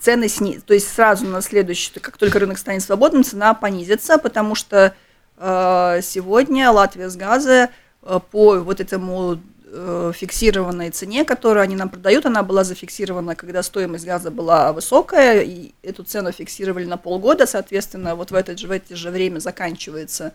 цены 0.00 0.28
сни... 0.28 0.58
то 0.58 0.74
есть 0.74 0.92
сразу 0.92 1.26
на 1.26 1.42
следующий, 1.42 1.98
как 1.98 2.16
только 2.16 2.38
рынок 2.38 2.58
станет 2.58 2.82
свободным, 2.82 3.24
цена 3.24 3.54
понизится, 3.54 4.18
потому 4.18 4.54
что 4.54 4.94
сегодня 5.38 6.70
Латвия 6.70 7.08
с 7.08 7.16
газа 7.16 7.70
по 8.02 8.58
вот 8.58 8.80
этому 8.80 9.40
Э, 9.72 10.10
фиксированной 10.12 10.90
цене, 10.90 11.24
которую 11.24 11.62
они 11.62 11.76
нам 11.76 11.90
продают, 11.90 12.26
она 12.26 12.42
была 12.42 12.64
зафиксирована, 12.64 13.36
когда 13.36 13.62
стоимость 13.62 14.04
газа 14.04 14.32
была 14.32 14.72
высокая, 14.72 15.42
и 15.42 15.74
эту 15.82 16.02
цену 16.02 16.32
фиксировали 16.32 16.86
на 16.86 16.96
полгода, 16.96 17.46
соответственно, 17.46 18.16
вот 18.16 18.32
в 18.32 18.34
это 18.34 18.58
же, 18.58 18.66
в 18.66 18.72
это 18.72 18.96
же 18.96 19.10
время 19.10 19.38
заканчивается 19.38 20.24
э, 20.24 20.32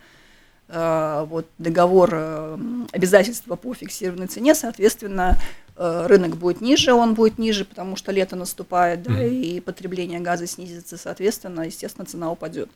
вот 0.68 1.48
договор 1.60 2.10
э, 2.14 2.58
обязательства 2.92 3.56
по 3.56 3.74
фиксированной 3.74 4.28
цене, 4.28 4.56
соответственно, 4.56 5.38
э, 5.78 6.06
рынок 6.08 6.38
будет 6.38 6.62
ниже, 6.62 6.94
он 6.94 7.14
будет 7.14 7.38
ниже, 7.38 7.66
потому 7.66 7.96
что 7.96 8.12
лето 8.12 8.36
наступает, 8.36 9.04
да, 9.04 9.24
и 9.24 9.60
потребление 9.60 10.20
газа 10.20 10.48
снизится, 10.48 10.98
соответственно, 10.98 11.62
естественно, 11.62 12.06
цена 12.06 12.32
упадет. 12.32 12.70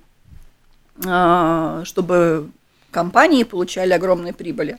э, 1.05 1.83
чтобы 1.85 2.51
компании 2.93 3.43
получали 3.43 3.93
огромные 3.93 4.33
прибыли. 4.33 4.79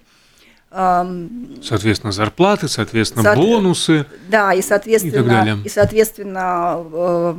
Соответственно, 1.61 2.11
зарплаты, 2.11 2.67
соответственно, 2.67 3.23
Соот... 3.23 3.37
бонусы. 3.37 4.07
Да, 4.27 4.53
и 4.53 4.61
соответственно, 4.63 5.59
и, 5.63 5.67
и 5.67 5.69
соответственно 5.69 7.35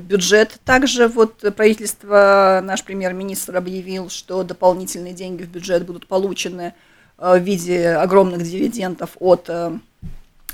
бюджет. 0.00 0.58
Также 0.64 1.06
вот 1.08 1.44
правительство, 1.54 2.62
наш 2.64 2.82
премьер-министр 2.84 3.58
объявил, 3.58 4.08
что 4.08 4.42
дополнительные 4.42 5.12
деньги 5.12 5.42
в 5.42 5.48
бюджет 5.48 5.84
будут 5.84 6.06
получены 6.06 6.72
э, 7.18 7.38
в 7.38 7.42
виде 7.42 7.90
огромных 7.90 8.42
дивидендов 8.42 9.10
от 9.20 9.50
э, 9.50 9.72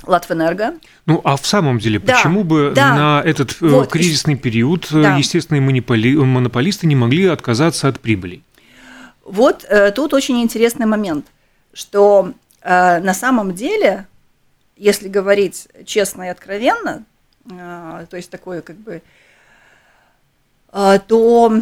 Латвэнерго. 0.03 0.73
Ну, 1.05 1.21
а 1.23 1.37
в 1.37 1.45
самом 1.45 1.79
деле, 1.79 1.99
да, 1.99 2.15
почему 2.15 2.43
бы 2.43 2.73
да, 2.75 2.95
на 2.95 3.21
этот 3.23 3.57
э, 3.61 3.67
вот, 3.67 3.89
кризисный 3.89 4.35
период 4.35 4.87
да. 4.91 5.15
естественные 5.15 5.61
монополи... 5.61 6.17
монополисты 6.17 6.85
не 6.85 6.97
могли 6.97 7.27
отказаться 7.27 7.87
от 7.87 8.01
прибыли? 8.01 8.41
Вот 9.25 9.65
э, 9.67 9.91
тут 9.91 10.13
очень 10.13 10.39
интересный 10.41 10.85
момент, 10.85 11.25
что 11.73 12.31
э, 12.61 12.99
на 12.99 13.13
самом 13.15 13.55
деле, 13.55 14.05
если 14.77 15.09
говорить 15.09 15.67
честно 15.83 16.23
и 16.23 16.27
откровенно, 16.27 17.03
э, 17.49 18.05
то 18.07 18.17
есть 18.17 18.29
такое 18.29 18.61
как 18.61 18.75
бы, 18.75 19.01
э, 20.71 20.99
то 21.07 21.53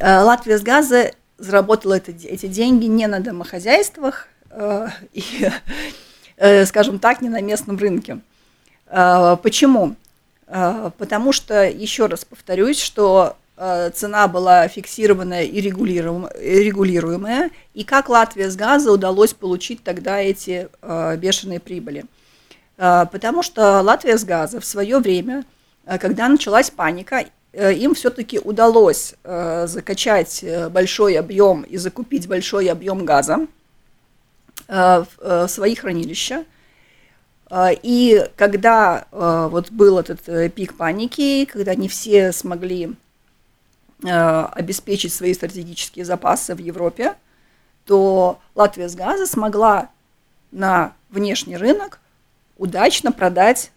э, 0.00 0.20
Латвия 0.20 0.58
с 0.58 0.62
газа 0.62 1.12
заработала 1.38 1.94
это, 1.94 2.10
эти 2.10 2.46
деньги 2.46 2.86
не 2.86 3.06
на 3.06 3.20
домохозяйствах 3.20 4.26
э, 4.50 4.88
и, 5.12 5.48
э, 6.38 6.66
скажем 6.66 6.98
так, 6.98 7.22
не 7.22 7.28
на 7.28 7.40
местном 7.40 7.78
рынке. 7.78 8.18
Э, 8.88 9.36
почему? 9.40 9.94
Э, 10.48 10.90
потому 10.98 11.30
что, 11.30 11.70
еще 11.70 12.06
раз 12.06 12.24
повторюсь, 12.24 12.80
что 12.80 13.36
цена 13.56 14.28
была 14.28 14.66
фиксированная 14.66 15.44
и 15.44 15.60
регулируемая, 15.60 17.50
и 17.74 17.84
как 17.84 18.08
Латвия 18.08 18.50
с 18.50 18.56
газа 18.56 18.90
удалось 18.90 19.34
получить 19.34 19.84
тогда 19.84 20.18
эти 20.20 20.68
э, 20.80 21.16
бешеные 21.16 21.60
прибыли. 21.60 22.04
Э, 22.78 23.04
потому 23.12 23.42
что 23.42 23.82
Латвия 23.82 24.16
с 24.16 24.24
газа 24.24 24.58
в 24.58 24.64
свое 24.64 24.98
время, 24.98 25.44
когда 26.00 26.28
началась 26.28 26.70
паника, 26.70 27.24
им 27.52 27.94
все-таки 27.94 28.38
удалось 28.38 29.14
закачать 29.24 30.42
большой 30.70 31.18
объем 31.18 31.62
и 31.62 31.76
закупить 31.76 32.26
большой 32.26 32.68
объем 32.68 33.04
газа 33.04 33.46
в 34.68 35.48
свои 35.48 35.74
хранилища. 35.74 36.44
И 37.82 38.26
когда 38.36 39.06
вот 39.10 39.70
был 39.70 39.98
этот 39.98 40.54
пик 40.54 40.78
паники, 40.78 41.44
когда 41.44 41.74
не 41.74 41.88
все 41.88 42.32
смогли 42.32 42.94
Э, 42.94 43.11
обеспечить 44.04 45.12
свои 45.12 45.34
стратегические 45.34 46.04
запасы 46.04 46.54
в 46.54 46.58
Европе, 46.58 47.14
то 47.86 48.40
Латвия 48.54 48.88
с 48.88 48.94
газа 48.94 49.26
смогла 49.26 49.90
на 50.50 50.94
внешний 51.10 51.56
рынок 51.56 52.00
удачно 52.56 53.12
продать 53.12 53.72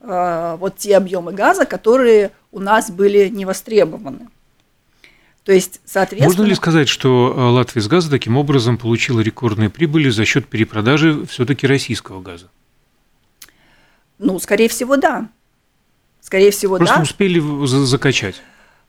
э, 0.00 0.56
вот 0.58 0.76
те 0.76 0.96
объемы 0.96 1.32
газа, 1.32 1.64
которые 1.64 2.30
у 2.50 2.60
нас 2.60 2.90
были 2.90 3.28
не 3.28 3.44
востребованы. 3.44 4.28
То 5.44 5.52
есть, 5.52 5.80
соответственно... 5.84 6.28
Можно 6.28 6.44
ли 6.44 6.54
сказать, 6.54 6.88
что 6.88 7.34
э, 7.36 7.40
Латвия 7.40 7.82
с 7.82 7.88
газа 7.88 8.10
таким 8.10 8.36
образом 8.36 8.78
получила 8.78 9.20
рекордные 9.20 9.70
прибыли 9.70 10.08
за 10.08 10.24
счет 10.24 10.46
перепродажи 10.46 11.26
все-таки 11.26 11.66
российского 11.66 12.20
газа? 12.20 12.48
Ну, 14.18 14.38
скорее 14.38 14.68
всего, 14.68 14.96
да. 14.96 15.28
Скорее 16.20 16.52
всего, 16.52 16.76
Просто 16.76 16.94
да. 16.94 17.00
Просто 17.00 17.14
успели 17.14 17.40
закачать. 17.84 18.40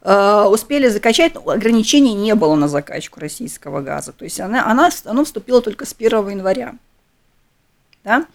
Э, 0.05 0.47
успели 0.49 0.89
закачать, 0.89 1.33
ограничений 1.45 2.13
не 2.13 2.35
было 2.35 2.55
на 2.55 2.67
закачку 2.67 3.21
российского 3.21 3.81
газа. 3.81 4.11
То 4.11 4.25
есть 4.25 4.39
она, 4.41 4.69
она, 4.69 4.89
оно 5.05 5.23
вступило 5.23 5.61
только 5.61 5.85
с 5.85 5.95
1 5.97 6.29
января. 6.29 6.75
Да? 8.03 8.25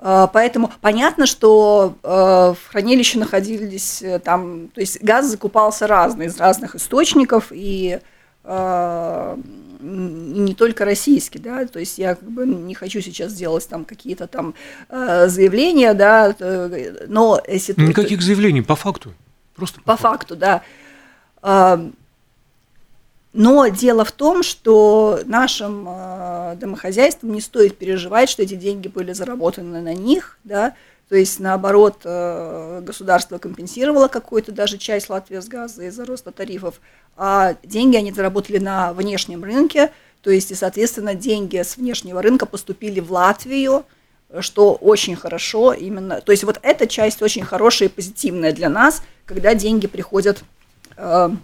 Э, 0.00 0.26
поэтому 0.32 0.72
понятно, 0.80 1.26
что 1.26 1.94
э, 2.02 2.08
в 2.08 2.70
хранилище 2.70 3.20
находились 3.20 4.02
там, 4.24 4.66
то 4.74 4.80
есть 4.80 5.00
газ 5.00 5.26
закупался 5.26 5.86
разный, 5.86 6.26
из 6.26 6.36
разных 6.38 6.74
источников, 6.74 7.52
и 7.52 8.00
не 8.44 9.34
только 10.56 10.84
российский, 10.84 11.38
да, 11.38 11.64
то 11.64 11.78
есть 11.78 11.96
я 11.96 12.16
как 12.16 12.28
бы 12.28 12.44
не 12.44 12.74
хочу 12.74 13.00
сейчас 13.00 13.32
делать 13.34 13.68
там 13.68 13.84
какие-то 13.84 14.26
там 14.26 14.54
заявления, 14.88 15.94
да, 15.94 16.34
но 17.06 17.40
если... 17.46 17.80
Никаких 17.80 18.20
заявлений, 18.20 18.62
по 18.62 18.74
факту. 18.74 19.14
Просто 19.54 19.80
по, 19.82 19.92
по 19.92 19.96
факту. 19.96 20.34
факту, 20.34 20.36
да. 20.36 20.62
Но 23.32 23.68
дело 23.68 24.04
в 24.04 24.12
том, 24.12 24.42
что 24.42 25.20
нашим 25.24 25.86
а, 25.88 26.54
домохозяйствам 26.56 27.32
не 27.32 27.40
стоит 27.40 27.78
переживать, 27.78 28.28
что 28.28 28.42
эти 28.42 28.54
деньги 28.54 28.88
были 28.88 29.14
заработаны 29.14 29.80
на 29.80 29.94
них, 29.94 30.38
да, 30.44 30.74
то 31.08 31.16
есть, 31.16 31.40
наоборот, 31.40 32.02
а, 32.04 32.82
государство 32.82 33.38
компенсировало 33.38 34.08
какую-то 34.08 34.52
даже 34.52 34.76
часть 34.76 35.08
Латвии 35.08 35.40
с 35.40 35.48
газа 35.48 35.84
из-за 35.84 36.04
роста 36.04 36.30
тарифов, 36.30 36.78
а 37.16 37.56
деньги 37.62 37.96
они 37.96 38.12
заработали 38.12 38.58
на 38.58 38.92
внешнем 38.92 39.42
рынке, 39.44 39.92
то 40.20 40.30
есть, 40.30 40.50
и, 40.50 40.54
соответственно, 40.54 41.14
деньги 41.14 41.56
с 41.56 41.78
внешнего 41.78 42.20
рынка 42.20 42.44
поступили 42.44 43.00
в 43.00 43.10
Латвию, 43.10 43.86
что 44.40 44.74
очень 44.74 45.16
хорошо 45.16 45.72
именно, 45.72 46.20
то 46.20 46.32
есть 46.32 46.44
вот 46.44 46.58
эта 46.62 46.86
часть 46.86 47.22
очень 47.22 47.44
хорошая 47.44 47.88
и 47.88 47.92
позитивная 47.92 48.52
для 48.52 48.68
нас, 48.68 49.02
когда 49.24 49.54
деньги 49.54 49.86
приходят 49.86 50.44
в 50.96 51.36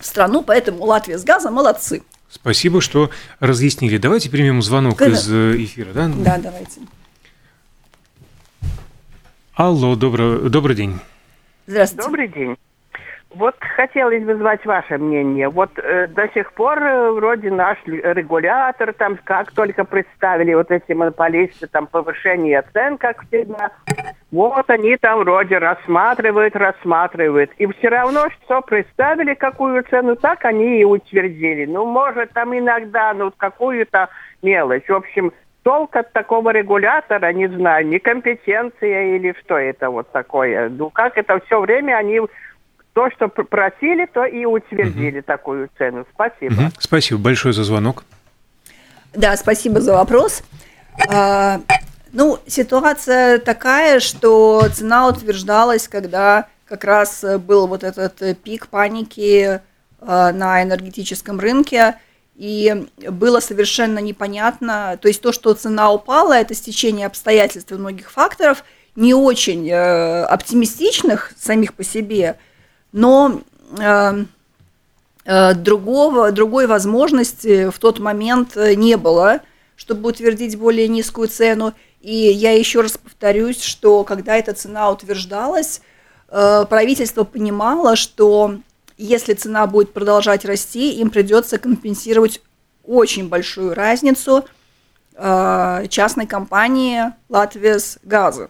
страну, 0.00 0.42
поэтому 0.42 0.84
Латвия 0.84 1.18
с 1.18 1.24
газом 1.24 1.54
молодцы. 1.54 2.02
Спасибо, 2.28 2.80
что 2.80 3.10
разъяснили. 3.40 3.98
Давайте 3.98 4.28
примем 4.30 4.60
звонок 4.62 4.98
Когда? 4.98 5.16
из 5.16 5.30
э, 5.30 5.56
эфира. 5.64 5.92
Да, 5.92 6.08
да 6.08 6.38
давайте. 6.38 6.80
Алло, 9.54 9.96
добрый, 9.96 10.50
добрый 10.50 10.76
день. 10.76 10.98
Здравствуйте. 11.66 12.04
Добрый 12.04 12.28
день. 12.28 12.56
Вот 13.34 13.56
хотелось 13.58 14.22
бы 14.24 14.36
знать 14.36 14.64
ваше 14.64 14.98
мнение. 14.98 15.48
Вот 15.48 15.70
э, 15.76 16.06
до 16.06 16.28
сих 16.28 16.52
пор 16.52 16.82
э, 16.82 17.10
вроде 17.10 17.50
наш 17.50 17.76
регулятор, 17.84 18.92
там 18.92 19.18
как 19.24 19.52
только 19.52 19.84
представили 19.84 20.54
вот 20.54 20.70
эти 20.70 20.92
монополисты, 20.92 21.66
там 21.66 21.86
повышение 21.86 22.64
цен, 22.72 22.96
как 22.96 23.26
всегда, 23.26 23.72
вот 24.30 24.70
они 24.70 24.96
там 24.96 25.20
вроде 25.20 25.58
рассматривают, 25.58 26.54
рассматривают. 26.56 27.50
И 27.58 27.66
все 27.66 27.88
равно, 27.88 28.28
что 28.30 28.60
представили 28.62 29.34
какую 29.34 29.82
цену, 29.84 30.16
так 30.16 30.44
они 30.44 30.80
и 30.80 30.84
утвердили. 30.84 31.66
Ну, 31.66 31.84
может, 31.84 32.32
там 32.32 32.56
иногда, 32.56 33.12
ну, 33.12 33.32
какую-то 33.36 34.08
мелочь. 34.40 34.88
В 34.88 34.94
общем, 34.94 35.32
толк 35.66 35.96
от 35.96 36.12
такого 36.12 36.50
регулятора, 36.50 37.32
не 37.32 37.48
знаю, 37.48 37.88
некомпетенция 37.88 39.16
или 39.16 39.34
что 39.40 39.58
это 39.58 39.90
вот 39.90 40.10
такое. 40.12 40.68
Ну, 40.68 40.90
как 40.90 41.18
это 41.18 41.40
все 41.46 41.60
время 41.60 41.96
они 41.96 42.20
то, 42.96 43.10
что 43.10 43.28
просили, 43.28 44.06
то 44.06 44.24
и 44.24 44.46
утвердили 44.46 45.18
угу. 45.18 45.26
такую 45.26 45.68
цену. 45.76 46.06
Спасибо. 46.14 46.54
Угу. 46.54 46.70
Спасибо 46.78 47.20
большое 47.20 47.52
за 47.52 47.62
звонок. 47.62 48.04
Да, 49.12 49.36
спасибо 49.36 49.82
за 49.82 49.92
вопрос. 49.92 50.42
А, 51.10 51.60
ну, 52.14 52.38
ситуация 52.46 53.38
такая, 53.38 54.00
что 54.00 54.66
цена 54.72 55.08
утверждалась, 55.08 55.88
когда 55.88 56.46
как 56.66 56.84
раз 56.84 57.22
был 57.40 57.66
вот 57.66 57.84
этот 57.84 58.38
пик 58.42 58.68
паники 58.68 59.60
а, 60.00 60.32
на 60.32 60.62
энергетическом 60.62 61.38
рынке, 61.38 61.96
и 62.34 62.86
было 63.10 63.40
совершенно 63.40 63.98
непонятно, 63.98 64.98
то 65.02 65.08
есть 65.08 65.20
то, 65.20 65.32
что 65.32 65.52
цена 65.52 65.92
упала, 65.92 66.32
это 66.32 66.54
стечение 66.54 67.06
обстоятельств 67.06 67.70
и 67.72 67.74
многих 67.74 68.10
факторов, 68.10 68.64
не 68.94 69.12
очень 69.12 69.68
э, 69.68 70.24
оптимистичных 70.24 71.32
самих 71.38 71.74
по 71.74 71.84
себе, 71.84 72.38
но 72.96 73.42
э, 73.78 74.24
э, 75.26 75.54
другого, 75.54 76.32
другой 76.32 76.66
возможности 76.66 77.68
в 77.68 77.78
тот 77.78 77.98
момент 77.98 78.56
э, 78.56 78.74
не 78.74 78.96
было, 78.96 79.40
чтобы 79.76 80.08
утвердить 80.08 80.56
более 80.56 80.88
низкую 80.88 81.28
цену. 81.28 81.74
И 82.00 82.14
я 82.14 82.56
еще 82.56 82.80
раз 82.80 82.96
повторюсь, 82.96 83.60
что 83.60 84.02
когда 84.02 84.36
эта 84.36 84.54
цена 84.54 84.90
утверждалась, 84.90 85.82
правительство 86.28 87.24
понимало, 87.24 87.96
что 87.96 88.56
если 88.96 89.34
цена 89.34 89.66
будет 89.66 89.92
продолжать 89.92 90.46
расти, 90.46 90.92
им 90.94 91.10
придется 91.10 91.58
компенсировать 91.58 92.40
очень 92.84 93.28
большую 93.28 93.74
разницу 93.74 94.44
частной 95.14 96.26
компании 96.26 97.12
«Латвияс 97.28 97.98
Газа». 98.02 98.48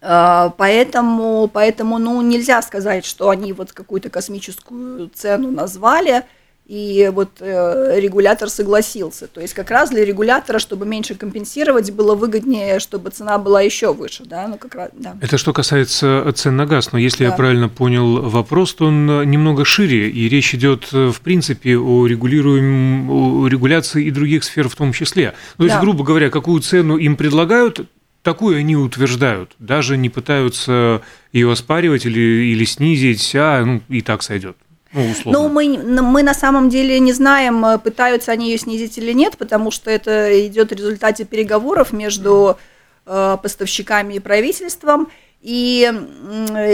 А, 0.00 0.50
поэтому, 0.56 1.50
поэтому, 1.52 1.98
ну, 1.98 2.20
нельзя 2.22 2.62
сказать, 2.62 3.04
что 3.04 3.30
они 3.30 3.52
вот 3.52 3.72
какую-то 3.72 4.10
космическую 4.10 5.10
цену 5.14 5.50
назвали, 5.50 6.24
и 6.68 7.10
вот 7.14 7.30
э, 7.40 7.98
регулятор 7.98 8.50
согласился. 8.50 9.26
То 9.26 9.40
есть 9.40 9.54
как 9.54 9.70
раз 9.70 9.88
для 9.88 10.04
регулятора, 10.04 10.58
чтобы 10.58 10.84
меньше 10.84 11.14
компенсировать, 11.14 11.90
было 11.90 12.14
выгоднее, 12.14 12.78
чтобы 12.78 13.08
цена 13.08 13.38
была 13.38 13.62
еще 13.62 13.94
выше, 13.94 14.24
да, 14.26 14.46
ну 14.46 14.58
как 14.58 14.74
раз, 14.74 14.90
да. 14.92 15.16
Это 15.22 15.38
что 15.38 15.54
касается 15.54 16.30
цен 16.36 16.56
на 16.56 16.66
газ, 16.66 16.92
но 16.92 16.98
если 16.98 17.24
да. 17.24 17.30
я 17.30 17.36
правильно 17.36 17.70
понял 17.70 18.20
вопрос, 18.20 18.74
то 18.74 18.84
он 18.84 19.06
немного 19.30 19.64
шире, 19.64 20.10
и 20.10 20.28
речь 20.28 20.54
идет 20.54 20.90
э, 20.92 21.10
в 21.10 21.22
принципе 21.22 21.78
о, 21.78 22.06
регулируем, 22.06 23.10
о 23.10 23.48
регуляции 23.48 24.04
и 24.04 24.10
других 24.10 24.44
сфер 24.44 24.68
в 24.68 24.76
том 24.76 24.92
числе. 24.92 25.32
То 25.56 25.64
есть, 25.64 25.76
да. 25.76 25.80
грубо 25.80 26.04
говоря, 26.04 26.28
какую 26.28 26.60
цену 26.60 26.98
им 26.98 27.16
предлагают, 27.16 27.80
такую 28.28 28.58
они 28.58 28.76
утверждают, 28.76 29.52
даже 29.58 29.96
не 29.96 30.10
пытаются 30.10 31.00
ее 31.32 31.50
оспаривать 31.50 32.04
или, 32.04 32.20
или 32.52 32.66
снизить, 32.66 33.32
а 33.34 33.64
ну, 33.64 33.80
и 33.88 34.02
так 34.02 34.22
сойдет. 34.22 34.54
Ну, 34.92 35.14
ну, 35.24 35.48
мы, 35.48 35.78
мы 36.02 36.22
на 36.22 36.34
самом 36.34 36.68
деле 36.68 37.00
не 37.00 37.14
знаем, 37.14 37.64
э, 37.64 37.78
пытаются 37.78 38.32
они 38.32 38.50
ее 38.50 38.58
снизить 38.58 38.98
или 38.98 39.12
нет, 39.12 39.38
потому 39.38 39.70
что 39.70 39.90
это 39.90 40.46
идет 40.46 40.70
в 40.70 40.74
результате 40.74 41.24
переговоров 41.24 41.92
между 41.92 42.58
э, 43.06 43.36
поставщиками 43.42 44.14
и 44.14 44.18
правительством. 44.18 45.08
И, 45.40 45.90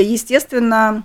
естественно, 0.00 1.04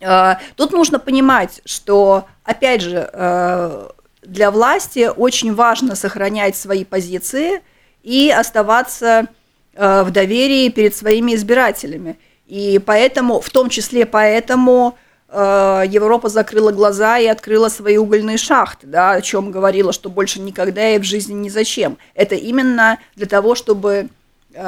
э, 0.00 0.34
тут 0.56 0.72
нужно 0.72 0.98
понимать, 0.98 1.62
что, 1.64 2.26
опять 2.42 2.80
же, 2.80 3.08
э, 3.12 3.88
для 4.22 4.50
власти 4.50 5.10
очень 5.14 5.54
важно 5.54 5.94
сохранять 5.94 6.56
свои 6.56 6.84
позиции 6.84 7.60
и 8.02 8.30
оставаться 8.30 9.28
в 9.76 10.10
доверии 10.10 10.68
перед 10.68 10.94
своими 10.94 11.34
избирателями. 11.34 12.16
И 12.46 12.80
поэтому, 12.84 13.40
в 13.40 13.50
том 13.50 13.68
числе 13.68 14.06
поэтому, 14.06 14.96
э, 15.28 15.84
Европа 15.88 16.28
закрыла 16.28 16.72
глаза 16.72 17.18
и 17.18 17.26
открыла 17.26 17.68
свои 17.68 17.96
угольные 17.96 18.36
шахты, 18.36 18.86
да, 18.86 19.12
о 19.12 19.22
чем 19.22 19.50
говорила, 19.50 19.92
что 19.92 20.10
больше 20.10 20.40
никогда 20.40 20.90
и 20.94 20.98
в 20.98 21.04
жизни 21.04 21.34
ни 21.34 21.48
зачем. 21.48 21.96
Это 22.14 22.34
именно 22.34 22.98
для 23.16 23.26
того, 23.26 23.54
чтобы 23.54 24.08
э, 24.52 24.60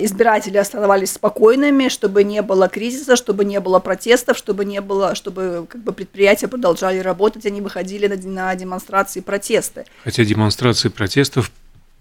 избиратели 0.00 0.56
оставались 0.56 1.12
спокойными, 1.12 1.88
чтобы 1.88 2.22
не 2.24 2.42
было 2.42 2.68
кризиса, 2.68 3.16
чтобы 3.16 3.44
не 3.44 3.58
было 3.60 3.80
протестов, 3.80 4.38
чтобы 4.38 4.64
не 4.64 4.80
было, 4.80 5.14
чтобы 5.14 5.66
как 5.68 5.82
бы 5.82 5.92
предприятия 5.92 6.48
продолжали 6.48 6.98
работать, 7.00 7.44
они 7.44 7.60
выходили 7.60 8.06
на, 8.06 8.16
на 8.16 8.54
демонстрации 8.54 9.20
протесты. 9.20 9.84
Хотя 10.04 10.24
демонстрации 10.24 10.88
протестов 10.88 11.50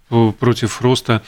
против 0.09 0.81
роста, 0.81 1.21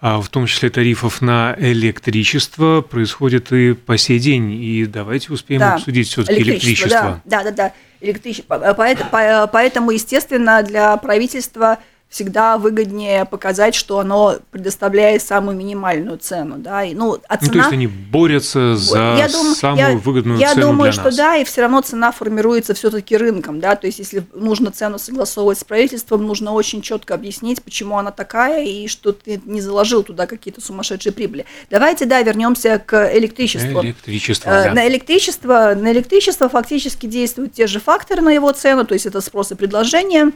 а, 0.00 0.20
в 0.20 0.28
том 0.28 0.46
числе 0.46 0.70
тарифов 0.70 1.20
на 1.20 1.54
электричество, 1.58 2.80
происходит 2.80 3.52
и 3.52 3.74
по 3.74 3.96
сей 3.96 4.18
день. 4.18 4.52
И 4.52 4.86
давайте 4.86 5.32
успеем 5.32 5.60
да. 5.60 5.74
обсудить 5.74 6.08
все-таки 6.08 6.42
электричество. 6.42 6.86
электричество. 6.86 7.22
Да, 7.24 7.42
да, 7.44 7.50
да, 7.50 7.72
электричество. 8.00 8.74
Поэтому, 8.76 9.10
поэтому, 9.52 9.90
естественно, 9.90 10.62
для 10.62 10.96
правительства 10.96 11.78
всегда 12.14 12.58
выгоднее 12.58 13.24
показать, 13.24 13.74
что 13.74 13.98
оно 13.98 14.36
предоставляет 14.52 15.20
самую 15.20 15.56
минимальную 15.56 16.16
цену, 16.18 16.58
да, 16.58 16.84
и, 16.84 16.94
ну, 16.94 17.18
а 17.28 17.38
цена... 17.38 17.48
Ну, 17.48 17.52
то 17.52 17.58
есть 17.58 17.72
они 17.72 17.86
борются 17.88 18.76
за 18.76 19.16
я 19.18 19.28
думаю, 19.28 19.54
самую 19.56 19.90
я, 19.90 19.96
выгодную 19.96 20.38
я 20.38 20.54
цену 20.54 20.68
думаю, 20.68 20.92
для 20.92 21.00
что 21.00 21.16
да, 21.16 21.36
и 21.38 21.44
все 21.44 21.62
равно 21.62 21.80
цена 21.80 22.12
формируется 22.12 22.72
все-таки 22.74 23.16
рынком, 23.16 23.58
да, 23.58 23.74
то 23.74 23.88
есть 23.88 23.98
если 23.98 24.22
нужно 24.32 24.70
цену 24.70 25.00
согласовывать 25.00 25.58
с 25.58 25.64
правительством, 25.64 26.24
нужно 26.24 26.52
очень 26.52 26.82
четко 26.82 27.14
объяснить, 27.14 27.60
почему 27.64 27.98
она 27.98 28.12
такая, 28.12 28.64
и 28.64 28.86
что 28.86 29.10
ты 29.10 29.40
не 29.44 29.60
заложил 29.60 30.04
туда 30.04 30.28
какие-то 30.28 30.60
сумасшедшие 30.60 31.12
прибыли. 31.12 31.46
Давайте, 31.68 32.04
да, 32.04 32.22
вернемся 32.22 32.78
к 32.78 33.12
электричеству. 33.12 33.82
Электричество, 33.82 34.50
э, 34.50 34.64
да. 34.66 34.72
На 34.74 34.86
электричество, 34.86 35.74
на 35.76 35.90
электричество 35.90 36.48
фактически 36.48 37.06
действуют 37.06 37.54
те 37.54 37.66
же 37.66 37.80
факторы 37.80 38.22
на 38.22 38.30
его 38.30 38.52
цену, 38.52 38.84
то 38.84 38.94
есть 38.94 39.06
это 39.06 39.20
спрос 39.20 39.50
и 39.50 39.56
предложение, 39.56 40.30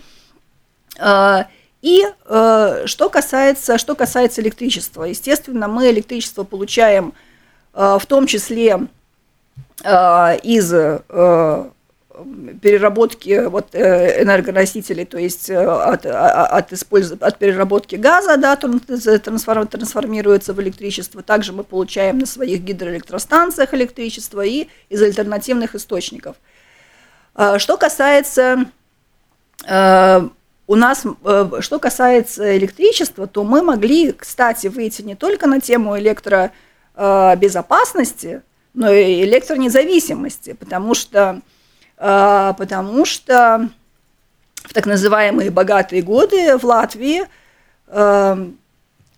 э, 0.98 1.44
и 1.80 2.04
э, 2.24 2.82
что, 2.86 3.08
касается, 3.08 3.78
что 3.78 3.94
касается 3.94 4.40
электричества, 4.40 5.04
естественно, 5.04 5.68
мы 5.68 5.90
электричество 5.90 6.44
получаем 6.44 7.12
э, 7.74 7.98
в 8.00 8.06
том 8.06 8.26
числе 8.26 8.80
э, 9.84 10.38
из 10.42 10.72
э, 10.72 11.70
переработки 12.60 13.46
вот, 13.46 13.74
э, 13.74 14.22
энергоносителей, 14.22 15.04
то 15.04 15.18
есть 15.18 15.50
э, 15.50 15.56
от, 15.56 16.04
а, 16.04 16.46
от, 16.46 16.72
использ... 16.72 17.12
от 17.20 17.38
переработки 17.38 17.96
газа, 17.96 18.36
да, 18.36 18.56
трансформ... 18.56 19.66
трансформируется 19.66 20.52
в 20.52 20.60
электричество. 20.60 21.22
Также 21.22 21.52
мы 21.52 21.64
получаем 21.64 22.18
на 22.18 22.26
своих 22.26 22.60
гидроэлектростанциях 22.62 23.72
электричество 23.74 24.44
и 24.44 24.66
из 24.88 25.02
альтернативных 25.02 25.74
источников. 25.74 26.36
Э, 27.36 27.58
что 27.58 27.76
касается 27.76 28.66
у 30.68 30.76
нас, 30.76 31.04
э, 31.24 31.50
что 31.60 31.80
касается 31.80 32.56
электричества, 32.58 33.26
то 33.26 33.42
мы 33.42 33.62
могли, 33.62 34.12
кстати, 34.12 34.66
выйти 34.66 35.00
не 35.00 35.14
только 35.14 35.46
на 35.46 35.60
тему 35.60 35.98
электробезопасности, 35.98 38.42
но 38.74 38.92
и 38.92 39.22
электронезависимости, 39.22 40.52
потому 40.52 40.94
что, 40.94 41.40
э, 41.96 42.52
потому 42.58 43.06
что 43.06 43.70
в 44.56 44.74
так 44.74 44.84
называемые 44.84 45.50
богатые 45.50 46.02
годы 46.02 46.58
в 46.58 46.64
Латвии 46.64 47.22
э, 47.86 48.48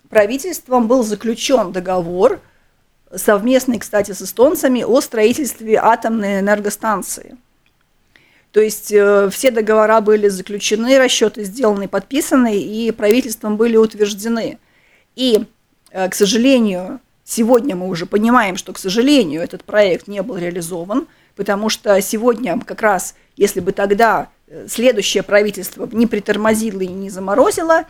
правительством 0.09 0.87
был 0.87 1.03
заключен 1.03 1.73
договор, 1.73 2.39
совместный, 3.13 3.81
кстати, 3.81 4.13
с 4.13 4.23
эстонцами, 4.23 4.85
о 4.85 5.01
строительстве 5.01 5.81
атомной 5.83 6.39
энергостанции– 6.39 7.37
то 8.53 8.61
есть 8.61 8.91
э, 8.93 9.29
все 9.31 9.51
договора 9.51 10.01
были 10.01 10.29
заключены, 10.29 10.99
расчеты 10.99 11.45
сделаны, 11.45 11.87
подписаны, 11.87 12.59
и 12.59 12.91
правительством 12.91 13.57
были 13.57 13.77
утверждены. 13.77 14.59
И, 15.15 15.45
э, 15.93 16.09
к 16.09 16.15
сожалению, 16.15 17.01
сегодня 17.25 17.77
мы 17.77 17.89
уже 17.89 18.07
понимаем, 18.07 18.57
что, 18.57 18.73
к 18.73 18.79
сожалению, 18.79 19.43
этот 19.43 19.63
проект 19.65 20.09
не 20.09 20.23
был 20.23 20.37
реализован. 20.37 21.07
потому 21.37 21.71
что 21.71 21.99
сегодня 22.03 22.61
как 22.67 22.83
раз, 22.83 23.15
если 23.37 23.61
бы 23.61 23.73
тогда 23.73 24.29
э, 24.49 24.67
следующее 24.69 25.23
правительство 25.23 25.89
не 25.91 26.07
притормозило 26.07 26.81
и 26.81 26.89
не 26.89 27.09
заморозило 27.09 27.85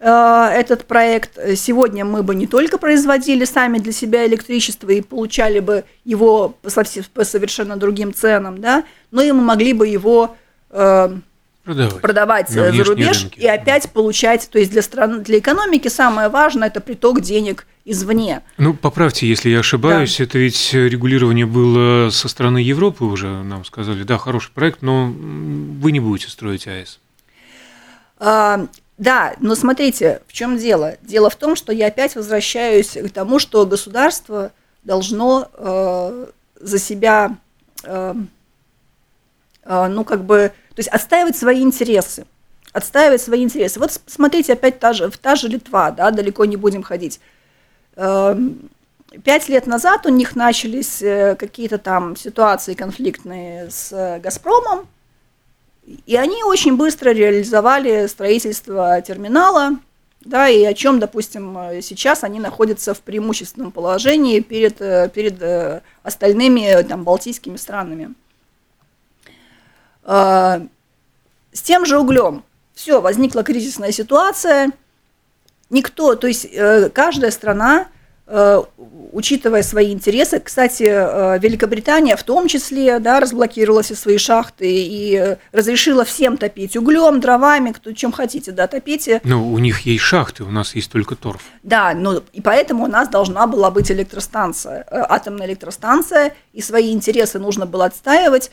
этот 0.00 0.86
проект, 0.86 1.38
сегодня 1.56 2.06
мы 2.06 2.22
бы 2.22 2.34
не 2.34 2.46
только 2.46 2.78
производили 2.78 3.44
сами 3.44 3.78
для 3.78 3.92
себя 3.92 4.26
электричество 4.26 4.88
и 4.88 5.02
получали 5.02 5.60
бы 5.60 5.84
его 6.04 6.56
по, 6.62 7.24
совершенно 7.24 7.76
другим 7.76 8.14
ценам, 8.14 8.60
да, 8.60 8.84
но 9.10 9.20
и 9.20 9.30
мы 9.32 9.42
могли 9.42 9.74
бы 9.74 9.86
его 9.86 10.36
э, 10.70 11.10
продавать, 11.64 12.00
продавать 12.00 12.48
за 12.48 12.70
рубеж 12.70 13.22
рынки. 13.22 13.38
и 13.38 13.46
опять 13.46 13.90
получать, 13.90 14.48
то 14.50 14.58
есть 14.58 14.70
для 14.70 14.82
страны, 14.82 15.18
для 15.18 15.38
экономики 15.38 15.88
самое 15.88 16.28
важное 16.30 16.68
это 16.68 16.80
приток 16.80 17.20
денег 17.20 17.66
извне. 17.84 18.40
Ну, 18.56 18.74
поправьте, 18.74 19.26
если 19.26 19.50
я 19.50 19.60
ошибаюсь, 19.60 20.16
да. 20.16 20.24
это 20.24 20.38
ведь 20.38 20.70
регулирование 20.72 21.46
было 21.46 22.10
со 22.10 22.28
стороны 22.28 22.58
Европы 22.58 23.04
уже, 23.04 23.42
нам 23.42 23.64
сказали, 23.64 24.02
да, 24.02 24.16
хороший 24.16 24.52
проект, 24.52 24.82
но 24.82 25.06
вы 25.12 25.92
не 25.92 26.00
будете 26.00 26.30
строить 26.30 26.66
АЭС. 26.66 27.00
Да, 29.00 29.34
но 29.40 29.54
смотрите, 29.54 30.20
в 30.26 30.34
чем 30.34 30.58
дело? 30.58 30.98
Дело 31.00 31.30
в 31.30 31.36
том, 31.36 31.56
что 31.56 31.72
я 31.72 31.86
опять 31.86 32.16
возвращаюсь 32.16 32.90
к 32.90 33.08
тому, 33.08 33.38
что 33.38 33.64
государство 33.64 34.52
должно 34.82 35.48
э, 35.54 36.26
за 36.60 36.78
себя, 36.78 37.38
э, 37.82 38.14
э, 39.62 39.86
ну, 39.86 40.04
как 40.04 40.24
бы, 40.24 40.52
то 40.68 40.80
есть 40.80 40.90
отстаивать 40.90 41.34
свои 41.34 41.62
интересы. 41.62 42.26
Отстаивать 42.74 43.22
свои 43.22 43.42
интересы. 43.42 43.80
Вот 43.80 43.98
смотрите, 44.04 44.52
опять 44.52 44.78
та 44.78 44.92
же, 44.92 45.10
та 45.10 45.34
же 45.34 45.48
Литва, 45.48 45.92
да, 45.92 46.10
далеко 46.10 46.44
не 46.44 46.58
будем 46.58 46.82
ходить. 46.82 47.20
Эм, 47.96 48.68
пять 49.24 49.48
лет 49.48 49.66
назад 49.66 50.04
у 50.04 50.10
них 50.10 50.36
начались 50.36 51.00
э, 51.00 51.36
какие-то 51.36 51.78
там 51.78 52.16
ситуации 52.16 52.74
конфликтные 52.74 53.70
с 53.70 53.92
э, 53.92 54.20
«Газпромом», 54.20 54.86
и 55.84 56.16
они 56.16 56.42
очень 56.44 56.76
быстро 56.76 57.10
реализовали 57.10 58.06
строительство 58.06 59.00
терминала, 59.00 59.78
да, 60.20 60.48
и 60.48 60.64
о 60.64 60.74
чем, 60.74 60.98
допустим, 61.00 61.56
сейчас 61.82 62.24
они 62.24 62.40
находятся 62.40 62.92
в 62.94 63.00
преимущественном 63.00 63.72
положении 63.72 64.40
перед, 64.40 64.80
э, 64.80 65.08
перед 65.08 65.82
остальными 66.02 66.82
там, 66.82 67.04
балтийскими 67.04 67.56
странами. 67.56 68.14
А, 70.04 70.60
с 71.52 71.62
тем 71.62 71.86
же 71.86 71.98
углем. 71.98 72.44
Все, 72.74 73.00
возникла 73.00 73.42
кризисная 73.42 73.92
ситуация. 73.92 74.72
Никто, 75.68 76.14
то 76.16 76.26
есть 76.26 76.46
э, 76.50 76.90
каждая 76.90 77.30
страна, 77.30 77.82
э, 77.82 77.86
учитывая 79.12 79.62
свои 79.62 79.92
интересы, 79.92 80.40
кстати, 80.40 80.84
э, 80.84 81.38
Великобритания 81.38 82.16
в 82.16 82.22
том 82.22 82.48
числе, 82.48 82.98
да, 82.98 83.20
разблокировала 83.20 83.82
все 83.82 83.94
свои 83.94 84.18
шахты 84.18 84.66
и 84.66 85.36
разрешила 85.52 86.04
всем 86.04 86.36
топить 86.36 86.76
углем, 86.76 87.20
дровами, 87.20 87.72
кто 87.72 87.92
чем 87.92 88.12
хотите, 88.12 88.52
да, 88.52 88.66
топите. 88.66 89.20
Но 89.24 89.46
у 89.46 89.58
них 89.58 89.80
есть 89.80 90.04
шахты, 90.04 90.44
у 90.44 90.50
нас 90.50 90.74
есть 90.74 90.90
только 90.90 91.16
торф. 91.16 91.42
Да, 91.62 91.92
но 91.94 92.22
и 92.32 92.40
поэтому 92.40 92.84
у 92.84 92.88
нас 92.88 93.08
должна 93.08 93.46
была 93.46 93.70
быть 93.70 93.90
электростанция, 93.90 94.86
атомная 94.90 95.46
электростанция, 95.46 96.34
и 96.52 96.62
свои 96.62 96.92
интересы 96.92 97.38
нужно 97.38 97.66
было 97.66 97.86
отстаивать 97.86 98.50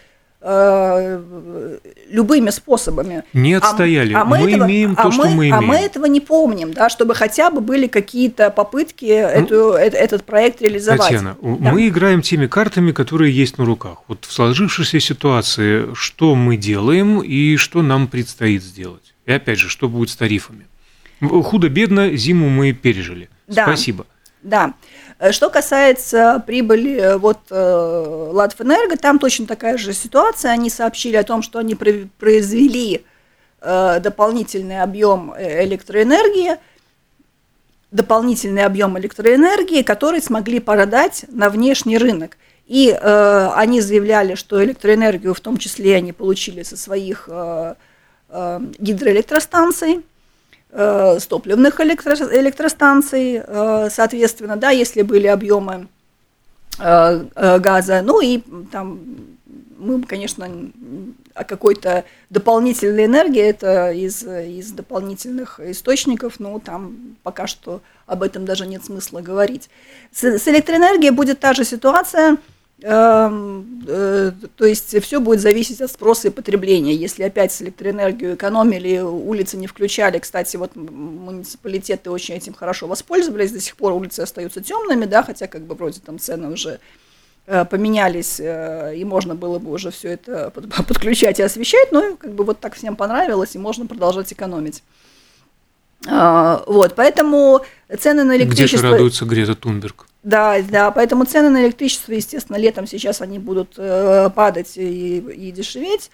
Э, 0.49 1.77
любыми 2.09 2.51
способами. 2.51 3.25
Не 3.33 3.55
а 3.55 3.57
отстояли. 3.57 4.13
А, 4.13 4.21
а 4.21 4.25
мы, 4.25 4.39
мы 4.39 4.51
этого, 4.51 4.65
имеем 4.65 4.95
а 4.97 5.03
то, 5.03 5.11
что 5.11 5.27
мы 5.27 5.49
имеем. 5.49 5.53
А 5.55 5.61
мы 5.61 5.75
этого 5.75 6.05
не 6.05 6.21
помним, 6.21 6.71
да, 6.71 6.87
чтобы 6.89 7.15
хотя 7.15 7.51
бы 7.51 7.59
были 7.59 7.87
какие-то 7.87 8.49
попытки 8.49 9.03
ну, 9.03 9.73
эту, 9.73 9.73
этот 9.73 10.23
проект 10.23 10.61
реализовать. 10.61 11.01
Татьяна, 11.01 11.35
да. 11.41 11.71
мы 11.73 11.89
играем 11.89 12.21
теми 12.21 12.47
картами, 12.47 12.93
которые 12.93 13.35
есть 13.35 13.57
на 13.57 13.65
руках. 13.65 14.03
Вот 14.07 14.23
в 14.23 14.31
сложившейся 14.31 15.01
ситуации, 15.01 15.93
что 15.93 16.33
мы 16.33 16.55
делаем 16.55 17.19
и 17.19 17.57
что 17.57 17.81
нам 17.81 18.07
предстоит 18.07 18.63
сделать? 18.63 19.15
И 19.25 19.33
опять 19.33 19.59
же, 19.59 19.67
что 19.67 19.89
будет 19.89 20.11
с 20.11 20.15
тарифами? 20.15 20.65
Худо-бедно 21.19 22.15
зиму 22.15 22.47
мы 22.47 22.71
пережили. 22.71 23.27
Да. 23.49 23.65
Спасибо. 23.65 24.05
Да. 24.43 24.75
Э, 25.19 25.31
что 25.31 25.49
касается 25.49 26.43
прибыли 26.45 26.95
э, 26.95 27.17
вот 27.17 27.39
э, 27.49 28.29
Латвэнерго, 28.31 28.97
там 28.97 29.19
точно 29.19 29.47
такая 29.47 29.77
же 29.77 29.93
ситуация. 29.93 30.51
Они 30.51 30.69
сообщили 30.69 31.15
о 31.15 31.23
том, 31.23 31.41
что 31.41 31.59
они 31.59 31.75
произвели 31.75 33.05
дополнительный 33.59 34.83
объем 34.83 35.33
электроэнергии, 35.35 36.57
дополнительный 37.89 38.63
объем 38.63 38.99
электроэнергии, 38.99 39.81
который 39.81 40.21
смогли 40.21 40.59
продать 40.59 41.25
на 41.29 41.49
внешний 41.49 41.97
рынок. 41.97 42.37
И 42.67 42.89
э, 42.89 43.49
они 43.55 43.79
заявляли, 43.79 44.35
что 44.35 44.63
электроэнергию 44.63 45.33
в 45.33 45.39
том 45.39 45.57
числе 45.57 45.95
они 45.95 46.11
получили 46.11 46.63
со 46.63 46.75
своих 46.75 47.29
э, 47.31 47.75
э, 48.29 48.59
гидроэлектростанций, 48.77 50.03
с 50.71 51.27
топливных 51.27 51.79
электро, 51.79 52.13
электростанций, 52.13 53.41
э, 53.45 53.89
соответственно, 53.89 54.57
да, 54.57 54.71
если 54.71 55.01
были 55.01 55.27
объемы 55.27 55.87
э, 56.79 57.25
э, 57.35 57.59
газа, 57.59 58.01
ну 58.03 58.19
и 58.19 58.43
там 58.71 58.99
мы, 59.77 60.01
конечно, 60.03 60.49
о 61.33 61.43
какой-то 61.43 62.03
дополнительной 62.29 63.05
энергии, 63.05 63.43
это 63.43 63.91
из, 63.91 64.23
из 64.23 64.71
дополнительных 64.71 65.59
источников, 65.59 66.39
но 66.39 66.59
там 66.59 67.15
пока 67.23 67.47
что 67.47 67.81
об 68.07 68.23
этом 68.23 68.45
даже 68.45 68.65
нет 68.65 68.83
смысла 68.83 69.21
говорить. 69.21 69.69
С, 70.11 70.23
с 70.23 70.47
электроэнергией 70.47 71.11
будет 71.11 71.39
та 71.39 71.53
же 71.53 71.63
ситуация– 71.63 72.37
э, 72.47 72.56
то 72.79 73.63
есть 74.59 75.01
все 75.01 75.19
будет 75.19 75.41
зависеть 75.41 75.81
от 75.81 75.89
спроса 75.89 76.27
и 76.27 76.31
потребления. 76.31 76.93
Если 76.93 77.23
опять 77.23 77.51
с 77.51 77.61
электроэнергию 77.63 78.35
экономили, 78.35 78.99
улицы 78.99 79.57
не 79.57 79.65
включали, 79.65 80.19
кстати, 80.19 80.57
вот 80.57 80.75
муниципалитеты 80.75 82.11
очень 82.11 82.35
этим 82.35 82.53
хорошо 82.53 82.87
воспользовались, 82.87 83.51
до 83.51 83.59
сих 83.59 83.75
пор 83.77 83.93
улицы 83.93 84.19
остаются 84.21 84.61
темными, 84.61 85.05
да, 85.05 85.23
хотя 85.23 85.47
как 85.47 85.63
бы 85.63 85.73
вроде 85.73 86.01
там 86.01 86.19
цены 86.19 86.51
уже 86.51 86.79
э, 87.47 87.65
поменялись, 87.65 88.39
э, 88.39 88.93
и 88.95 89.03
можно 89.05 89.33
было 89.33 89.57
бы 89.57 89.71
уже 89.71 89.89
все 89.89 90.09
это 90.09 90.51
подключать 90.87 91.39
и 91.39 91.43
освещать, 91.43 91.91
но 91.91 92.15
как 92.15 92.33
бы 92.33 92.43
вот 92.43 92.59
так 92.59 92.75
всем 92.75 92.95
понравилось, 92.95 93.55
и 93.55 93.57
можно 93.57 93.87
продолжать 93.87 94.31
экономить. 94.31 94.83
А, 96.05 96.63
вот, 96.67 96.93
поэтому 96.95 97.61
цены 97.97 98.23
на 98.23 98.37
электричество... 98.37 98.77
Где-то 98.77 98.91
радуется 98.91 99.25
Грета 99.25 99.55
Тунберг. 99.55 100.05
Да, 100.27 100.61
да, 100.61 100.91
поэтому 100.91 101.23
цены 101.23 101.49
на 101.49 101.63
электричество, 101.63 102.11
естественно, 102.11 102.57
летом 102.57 102.85
сейчас 102.85 103.21
они 103.21 103.39
будут 103.39 103.75
э, 103.77 104.29
падать 104.35 104.73
и, 104.75 105.19
и 105.19 105.51
дешеветь. 105.51 106.11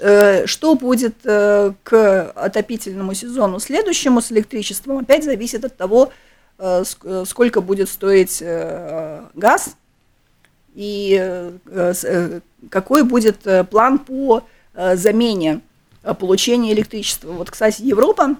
Э, 0.00 0.46
что 0.46 0.74
будет 0.74 1.16
э, 1.24 1.74
к 1.82 2.30
отопительному 2.30 3.12
сезону 3.12 3.60
следующему 3.60 4.22
с 4.22 4.32
электричеством, 4.32 5.00
опять 5.00 5.24
зависит 5.24 5.66
от 5.66 5.76
того, 5.76 6.10
сколько 7.24 7.60
будет 7.60 7.88
стоить 7.90 8.42
газ 9.34 9.76
и 10.74 11.50
какой 12.70 13.02
будет 13.02 13.40
план 13.68 13.98
по 13.98 14.44
замене 14.74 15.60
получения 16.20 16.72
электричества. 16.72 17.32
Вот, 17.32 17.50
кстати, 17.50 17.82
Европа, 17.82 18.36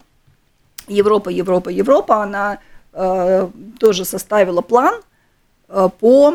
Европа, 0.86 1.30
Европа, 1.30 1.68
Европа, 1.68 2.22
она 2.22 2.60
тоже 2.92 4.04
составила 4.04 4.60
план 4.60 5.02
э, 5.68 5.88
по 5.98 6.34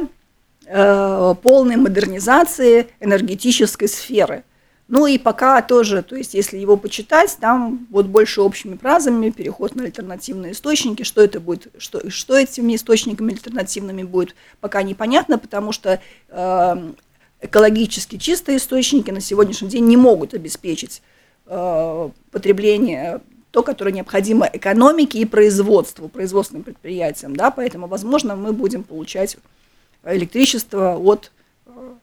э, 0.65 1.35
полной 1.41 1.75
модернизации 1.75 2.87
энергетической 2.99 3.87
сферы. 3.87 4.43
Ну 4.87 5.05
и 5.05 5.17
пока 5.17 5.61
тоже, 5.61 6.01
то 6.01 6.15
есть 6.15 6.33
если 6.33 6.57
его 6.57 6.77
почитать, 6.77 7.37
там 7.41 7.87
вот 7.89 8.05
больше 8.05 8.41
общими 8.41 8.77
фразами, 8.77 9.31
переход 9.31 9.75
на 9.75 9.83
альтернативные 9.83 10.53
источники, 10.53 11.03
что 11.03 11.21
это 11.21 11.41
будет, 11.41 11.67
что, 11.77 12.09
что 12.09 12.37
этими 12.37 12.75
источниками 12.75 13.33
альтернативными 13.33 14.03
будет, 14.03 14.35
пока 14.61 14.83
непонятно, 14.83 15.37
потому 15.37 15.73
что 15.73 15.99
э, 16.29 16.91
экологически 17.41 18.17
чистые 18.17 18.57
источники 18.59 19.11
на 19.11 19.19
сегодняшний 19.19 19.67
день 19.67 19.85
не 19.85 19.97
могут 19.97 20.33
обеспечить 20.33 21.01
э, 21.47 22.09
потребление 22.31 23.19
то, 23.51 23.63
которое 23.63 23.91
необходимо 23.91 24.49
экономике 24.51 25.19
и 25.19 25.25
производству, 25.25 26.09
производственным 26.09 26.63
предприятиям, 26.63 27.35
да, 27.35 27.51
поэтому, 27.51 27.87
возможно, 27.87 28.35
мы 28.35 28.53
будем 28.53 28.83
получать 28.83 29.37
электричество 30.03 30.97
от 30.97 31.31
э, 31.65 31.93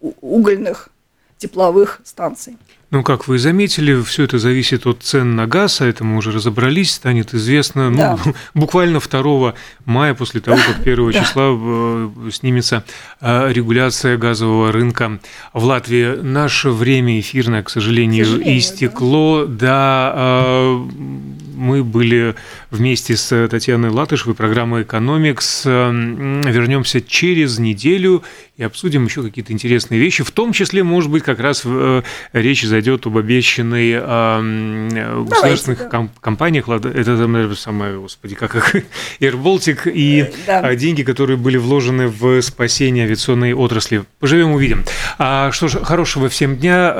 угольных 0.00 0.90
тепловых 1.38 2.00
станций. 2.04 2.56
Ну, 2.92 3.02
как 3.02 3.26
вы 3.26 3.38
заметили, 3.40 4.00
все 4.00 4.24
это 4.24 4.38
зависит 4.38 4.86
от 4.86 5.02
цен 5.02 5.34
на 5.34 5.48
газ, 5.48 5.80
а 5.80 5.86
это 5.86 6.04
мы 6.04 6.16
уже 6.16 6.30
разобрались, 6.30 6.92
станет 6.92 7.34
известно 7.34 7.90
ну, 7.90 7.96
да. 7.96 8.18
буквально 8.54 9.00
2 9.00 9.54
мая, 9.86 10.14
после 10.14 10.40
того, 10.40 10.56
как 10.56 10.80
1 10.86 11.12
числа 11.12 11.50
э, 11.50 12.10
снимется 12.32 12.84
э, 13.20 13.52
регуляция 13.52 14.16
газового 14.16 14.70
рынка 14.70 15.18
в 15.52 15.64
Латвии. 15.64 16.16
Наше 16.22 16.70
время 16.70 17.18
эфирное, 17.18 17.64
к 17.64 17.70
сожалению, 17.70 18.24
к 18.24 18.28
сожалению 18.28 18.58
истекло. 18.58 19.46
Да, 19.46 20.12
да 20.14 21.45
Мы 21.56 21.82
были 21.82 22.34
вместе 22.70 23.16
с 23.16 23.48
Татьяной 23.48 23.90
Латышевой, 23.90 24.34
программой 24.34 24.82
«Экономикс». 24.82 25.64
Вернемся 25.64 27.00
через 27.00 27.58
неделю 27.58 28.22
и 28.56 28.62
обсудим 28.62 29.04
еще 29.04 29.22
какие-то 29.22 29.52
интересные 29.52 30.00
вещи. 30.00 30.24
В 30.24 30.30
том 30.30 30.52
числе, 30.52 30.82
может 30.82 31.10
быть, 31.10 31.22
как 31.22 31.40
раз 31.40 31.62
э, 31.64 32.02
речь 32.32 32.62
зайдет 32.62 33.06
об 33.06 33.18
обещанной 33.18 33.92
э, 33.92 35.24
государственных 35.28 35.78
Давайте, 35.78 36.10
да. 36.14 36.20
компаниях. 36.20 36.68
Это 36.68 37.54
самое, 37.54 37.98
господи, 37.98 38.34
как 38.34 38.54
их, 38.54 38.74
Air 39.20 39.42
Baltic 39.42 39.90
и 39.90 40.32
да. 40.46 40.74
деньги, 40.74 41.02
которые 41.02 41.36
были 41.36 41.58
вложены 41.58 42.08
в 42.08 42.40
спасение 42.40 43.04
авиационной 43.04 43.52
отрасли. 43.52 44.04
Поживем, 44.20 44.52
увидим. 44.52 44.84
А, 45.18 45.52
что 45.52 45.68
ж, 45.68 45.82
хорошего 45.82 46.28
всем 46.28 46.56
дня. 46.56 46.94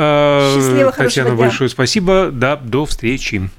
Счастливо, 0.54 0.92
Татьяна, 0.92 1.34
большое 1.34 1.68
дня. 1.68 1.74
спасибо. 1.74 2.30
Да, 2.32 2.56
до 2.56 2.84
встречи. 2.84 3.50